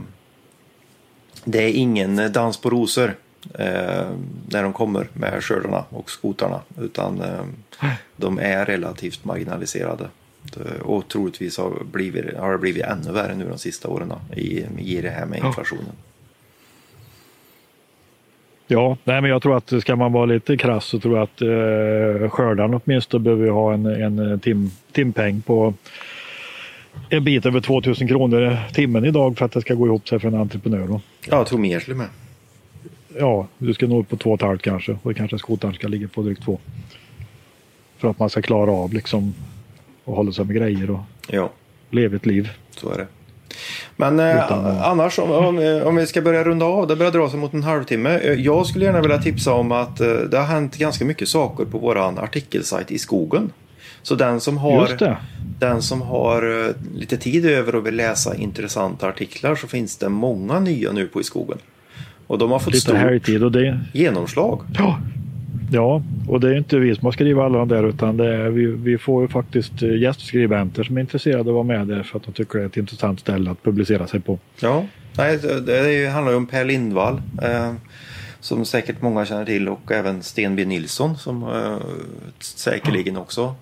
det 1.46 1.62
är 1.62 1.72
ingen 1.72 2.32
dans 2.32 2.56
på 2.56 2.70
rosor 2.70 3.14
eh, 3.54 4.06
när 4.48 4.62
de 4.62 4.72
kommer 4.72 5.09
med 5.12 5.44
skördarna 5.44 5.85
och 5.90 6.11
skotarna. 6.11 6.61
Utan 6.80 7.20
eh, 7.20 7.90
de 8.16 8.38
är 8.38 8.64
relativt 8.64 9.24
marginaliserade. 9.24 10.09
Och 10.82 11.09
troligtvis 11.09 11.59
har, 11.59 11.85
blivit, 11.92 12.37
har 12.37 12.52
det 12.52 12.59
blivit 12.59 12.85
ännu 12.85 13.12
värre 13.12 13.35
nu 13.35 13.48
de 13.48 13.59
sista 13.59 13.88
åren 13.88 14.12
i, 14.37 14.64
i 14.78 15.00
det 15.00 15.11
här 15.11 15.26
med 15.26 15.44
inflationen. 15.44 15.92
Ja, 18.66 18.96
nej, 19.04 19.20
men 19.20 19.30
jag 19.30 19.42
tror 19.42 19.56
att 19.56 19.80
ska 19.80 19.96
man 19.96 20.12
vara 20.12 20.26
lite 20.26 20.56
krass 20.56 20.85
så 20.85 20.98
tror 20.98 21.16
jag 21.16 21.22
att 21.22 21.42
eh, 21.42 22.30
skördarna 22.30 22.80
åtminstone 22.85 23.24
behöver 23.24 23.48
ha 23.48 23.74
en, 23.74 23.87
en 23.87 24.40
tim, 24.40 24.70
timpeng 24.92 25.42
på 25.42 25.74
en 27.11 27.24
bit 27.24 27.46
över 27.46 27.61
2000 27.61 28.09
kronor 28.09 28.59
timmen 28.72 29.04
idag 29.04 29.38
för 29.38 29.44
att 29.44 29.52
det 29.52 29.61
ska 29.61 29.74
gå 29.74 29.87
ihop 29.87 30.09
sig 30.09 30.18
för 30.18 30.28
en 30.28 30.35
entreprenör. 30.35 30.87
Då. 30.87 31.00
Ja, 31.26 31.37
jag 31.37 31.46
tror 31.46 31.59
mer 31.59 31.80
till 31.80 31.90
och 31.90 31.98
med. 31.98 32.09
Ja, 33.18 33.46
du 33.59 33.74
ska 33.74 33.87
nå 33.87 34.00
upp 34.00 34.09
på 34.09 34.16
2,5 34.16 34.59
kanske 34.59 34.98
och 35.02 35.16
kanske 35.16 35.38
skotaren 35.38 35.74
ska 35.74 35.88
ligga 35.88 36.09
på 36.09 36.22
drygt 36.22 36.44
2. 36.44 36.59
För 37.98 38.11
att 38.11 38.18
man 38.18 38.30
ska 38.30 38.42
klara 38.42 38.70
av 38.70 38.92
liksom 38.92 39.35
och 40.04 40.16
hålla 40.16 40.32
sig 40.32 40.44
med 40.44 40.56
grejer 40.56 40.90
och 40.90 41.00
ja. 41.28 41.50
leva 41.90 42.16
ett 42.16 42.26
liv. 42.26 42.50
Så 42.70 42.92
är 42.92 42.98
det. 42.98 43.06
Men 43.96 44.20
eh, 44.20 44.82
annars 44.88 45.18
om, 45.18 45.30
om, 45.30 45.82
om, 45.85 45.96
vi 45.96 46.06
ska 46.06 46.22
börja 46.22 46.44
runda 46.44 46.66
av, 46.66 46.87
det 46.87 46.96
börjar 46.96 47.12
dra 47.12 47.30
sig 47.30 47.38
mot 47.38 47.52
en 47.52 47.62
halvtimme. 47.62 48.18
Eh, 48.18 48.32
jag 48.32 48.66
skulle 48.66 48.85
gärna 48.85 49.00
vilja 49.00 49.18
tipsa 49.18 49.52
om 49.52 49.72
att 49.72 50.00
eh, 50.00 50.09
det 50.09 50.38
har 50.38 50.44
hänt 50.44 50.76
ganska 50.76 51.04
mycket 51.04 51.28
saker 51.28 51.64
på 51.64 51.78
våran 51.78 52.18
artikelsajt 52.18 52.90
i 52.90 52.98
skogen. 52.98 53.52
Så 54.06 54.14
den 54.14 54.40
som 54.40 54.58
har, 54.58 55.16
den 55.58 55.82
som 55.82 56.02
har 56.02 56.66
eh, 56.66 56.74
lite 56.94 57.16
tid 57.16 57.46
över 57.46 57.74
och 57.74 57.86
vill 57.86 57.96
läsa 57.96 58.36
intressanta 58.36 59.08
artiklar 59.08 59.54
så 59.54 59.66
finns 59.66 59.96
det 59.96 60.08
många 60.08 60.60
nya 60.60 60.92
nu 60.92 61.06
på 61.06 61.20
i 61.20 61.24
skogen. 61.24 61.58
Och 62.26 62.38
de 62.38 62.50
har 62.50 62.58
fått 62.58 62.74
lite 62.74 63.20
stort 63.26 63.42
och 63.42 63.52
det... 63.52 63.80
genomslag. 63.92 64.60
Ja. 64.78 64.98
ja, 65.72 66.02
och 66.28 66.40
det 66.40 66.48
är 66.48 66.54
inte 66.58 66.78
vi 66.78 66.94
som 66.94 67.04
har 67.04 67.12
skrivit 67.12 67.38
alla 67.38 67.58
de 67.58 67.68
där 67.68 67.88
utan 67.88 68.20
är, 68.20 68.48
vi, 68.48 68.66
vi 68.66 68.98
får 68.98 69.22
ju 69.22 69.28
faktiskt 69.28 69.82
eh, 69.82 69.98
gästskribenter 69.98 70.84
som 70.84 70.96
är 70.96 71.00
intresserade 71.00 71.40
av 71.40 71.48
att 71.48 71.54
vara 71.54 71.78
med 71.78 71.86
där 71.86 72.02
för 72.02 72.18
att 72.18 72.24
de 72.24 72.32
tycker 72.32 72.58
det 72.58 72.64
är 72.64 72.68
ett 72.68 72.76
intressant 72.76 73.20
ställe 73.20 73.50
att 73.50 73.62
publicera 73.62 74.06
sig 74.06 74.20
på. 74.20 74.38
Ja, 74.60 74.84
Nej, 75.16 75.38
det 75.66 76.10
handlar 76.12 76.32
ju 76.32 76.36
om 76.36 76.46
Per 76.46 76.64
Lindvall. 76.64 77.22
Eh, 77.42 77.72
som 78.40 78.64
säkert 78.64 79.02
många 79.02 79.26
känner 79.26 79.44
till 79.44 79.68
och 79.68 79.92
även 79.92 80.22
Sten 80.22 80.56
B 80.56 80.64
Nilsson 80.64 81.18
som 81.18 81.42
eh, 81.42 81.78
säkerligen 82.38 83.16
också 83.16 83.54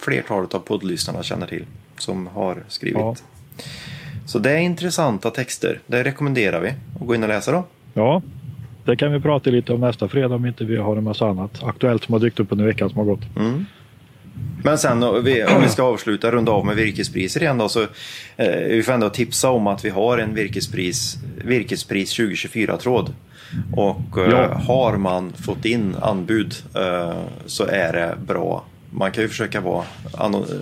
flertalet 0.00 0.54
av 0.54 0.58
poddlyssnarna 0.58 1.22
känner 1.22 1.46
till 1.46 1.64
som 1.98 2.26
har 2.26 2.62
skrivit. 2.68 2.98
Ja. 2.98 3.16
Så 4.26 4.38
det 4.38 4.50
är 4.50 4.58
intressanta 4.58 5.30
texter. 5.30 5.80
Det 5.86 6.04
rekommenderar 6.04 6.60
vi 6.60 6.68
att 6.68 7.06
gå 7.06 7.14
in 7.14 7.22
och 7.22 7.28
läsa 7.28 7.52
dem. 7.52 7.62
Ja, 7.94 8.22
det 8.84 8.96
kan 8.96 9.12
vi 9.12 9.20
prata 9.20 9.50
lite 9.50 9.72
om 9.72 9.80
nästa 9.80 10.08
fredag 10.08 10.34
om 10.34 10.46
inte 10.46 10.64
vi 10.64 10.76
har 10.76 10.96
en 10.96 11.04
massa 11.04 11.26
annat 11.26 11.62
aktuellt 11.62 12.04
som 12.04 12.12
har 12.12 12.20
dykt 12.20 12.40
upp 12.40 12.52
under 12.52 12.64
veckan 12.64 12.90
som 12.90 12.98
har 12.98 13.04
gått. 13.04 13.36
Mm. 13.36 13.64
Men 14.64 14.78
sen 14.78 15.02
om 15.02 15.24
vi, 15.24 15.68
ska 15.68 15.82
avsluta 15.82 16.30
runda 16.30 16.52
av 16.52 16.66
med 16.66 16.76
virkespriser 16.76 17.42
igen 17.42 17.58
då 17.58 17.68
så 17.68 17.82
eh, 18.36 18.68
vi 18.68 18.82
får 18.82 18.92
ändå 18.92 19.10
tipsa 19.10 19.50
om 19.50 19.66
att 19.66 19.84
vi 19.84 19.90
har 19.90 20.18
en 20.18 20.34
virkespris, 20.34 21.16
virkespris 21.44 22.16
2024 22.16 22.76
tråd. 22.76 23.14
Och 23.76 24.18
eh, 24.18 24.30
ja. 24.30 24.54
har 24.54 24.96
man 24.96 25.32
fått 25.32 25.64
in 25.64 25.96
anbud 26.00 26.54
eh, 26.74 27.22
så 27.46 27.64
är 27.66 27.92
det 27.92 28.16
bra 28.26 28.64
man 28.90 29.12
kan 29.12 29.22
ju 29.22 29.28
försöka 29.28 29.60
vara 29.60 29.84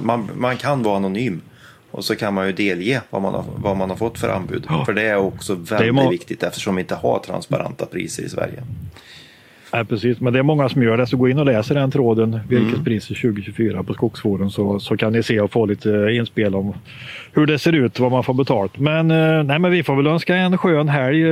man, 0.00 0.30
man 0.34 0.56
kan 0.56 0.82
vara 0.82 0.96
anonym. 0.96 1.42
Och 1.90 2.04
så 2.04 2.16
kan 2.16 2.34
man 2.34 2.46
ju 2.46 2.52
delge 2.52 3.02
vad 3.10 3.22
man 3.22 3.34
har, 3.34 3.44
vad 3.56 3.76
man 3.76 3.90
har 3.90 3.96
fått 3.96 4.18
för 4.18 4.28
anbud. 4.28 4.66
Ja. 4.68 4.84
För 4.84 4.92
det 4.92 5.02
är 5.02 5.16
också 5.16 5.54
väldigt 5.54 6.04
är 6.04 6.10
viktigt 6.10 6.42
eftersom 6.42 6.74
vi 6.74 6.80
inte 6.80 6.94
har 6.94 7.18
transparenta 7.18 7.86
priser 7.86 8.22
i 8.22 8.28
Sverige. 8.28 8.62
Nej, 9.72 9.84
precis, 9.84 10.20
men 10.20 10.32
det 10.32 10.38
är 10.38 10.42
många 10.42 10.68
som 10.68 10.82
gör 10.82 10.96
det. 10.96 11.06
Så 11.06 11.16
gå 11.16 11.28
in 11.28 11.38
och 11.38 11.46
läs 11.46 11.68
den 11.68 11.90
tråden, 11.90 12.40
virkespriser 12.48 13.14
2024 13.14 13.82
på 13.82 13.94
Skogsforum 13.94 14.50
så, 14.50 14.80
så 14.80 14.96
kan 14.96 15.12
ni 15.12 15.22
se 15.22 15.40
och 15.40 15.52
få 15.52 15.66
lite 15.66 16.08
inspel 16.12 16.54
om 16.54 16.74
hur 17.32 17.46
det 17.46 17.58
ser 17.58 17.72
ut, 17.72 18.00
vad 18.00 18.12
man 18.12 18.24
får 18.24 18.34
betalt. 18.34 18.78
Men, 18.78 19.10
eh, 19.10 19.42
nej, 19.42 19.58
men 19.58 19.70
vi 19.70 19.82
får 19.82 19.96
väl 19.96 20.06
önska 20.06 20.36
en 20.36 20.58
skön 20.58 20.88
helg 20.88 21.22
eh, 21.22 21.28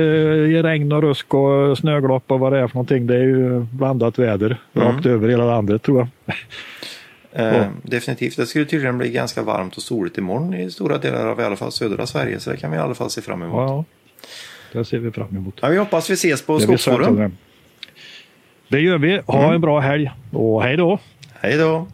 i 0.57 0.61
regn 0.61 0.91
och 0.91 1.01
rusk 1.01 1.33
och 1.33 1.77
snöglopp 1.77 2.31
och 2.31 2.39
vad 2.39 2.53
det 2.53 2.59
är 2.59 2.67
för 2.67 2.75
någonting. 2.75 3.07
Det 3.07 3.15
är 3.15 3.23
ju 3.23 3.59
blandat 3.59 4.19
väder 4.19 4.57
mm. 4.73 4.87
rakt 4.87 5.05
över 5.05 5.29
hela 5.29 5.45
landet 5.45 5.83
tror 5.83 5.97
jag. 5.97 6.35
Eh, 7.37 7.67
definitivt. 7.83 8.37
Det 8.37 8.45
skulle 8.45 8.65
tydligen 8.65 8.97
bli 8.97 9.11
ganska 9.11 9.43
varmt 9.43 9.77
och 9.77 9.83
soligt 9.83 10.17
imorgon 10.17 10.53
i 10.53 10.71
stora 10.71 10.97
delar 10.97 11.27
av 11.27 11.39
i 11.39 11.43
alla 11.43 11.55
fall 11.55 11.71
södra 11.71 12.05
Sverige. 12.05 12.39
Så 12.39 12.51
det 12.51 12.57
kan 12.57 12.71
vi 12.71 12.77
i 12.77 12.79
alla 12.79 12.93
fall 12.93 13.09
se 13.09 13.21
fram 13.21 13.41
emot. 13.41 13.55
Ja, 13.55 13.85
det 14.71 14.85
ser 14.85 14.99
vi 14.99 15.11
fram 15.11 15.37
emot. 15.37 15.59
Ja, 15.61 15.67
vi 15.67 15.77
hoppas 15.77 16.09
vi 16.09 16.13
ses 16.13 16.41
på 16.41 16.59
Skogsforum. 16.59 17.31
Det 18.75 18.81
gör 18.81 18.97
vi. 18.97 19.21
Ha 19.25 19.53
en 19.53 19.61
bra 19.61 19.79
helg 19.79 20.11
och 20.31 20.63
hej 20.63 20.77
då! 20.77 20.99
Hej 21.41 21.57
då! 21.57 21.87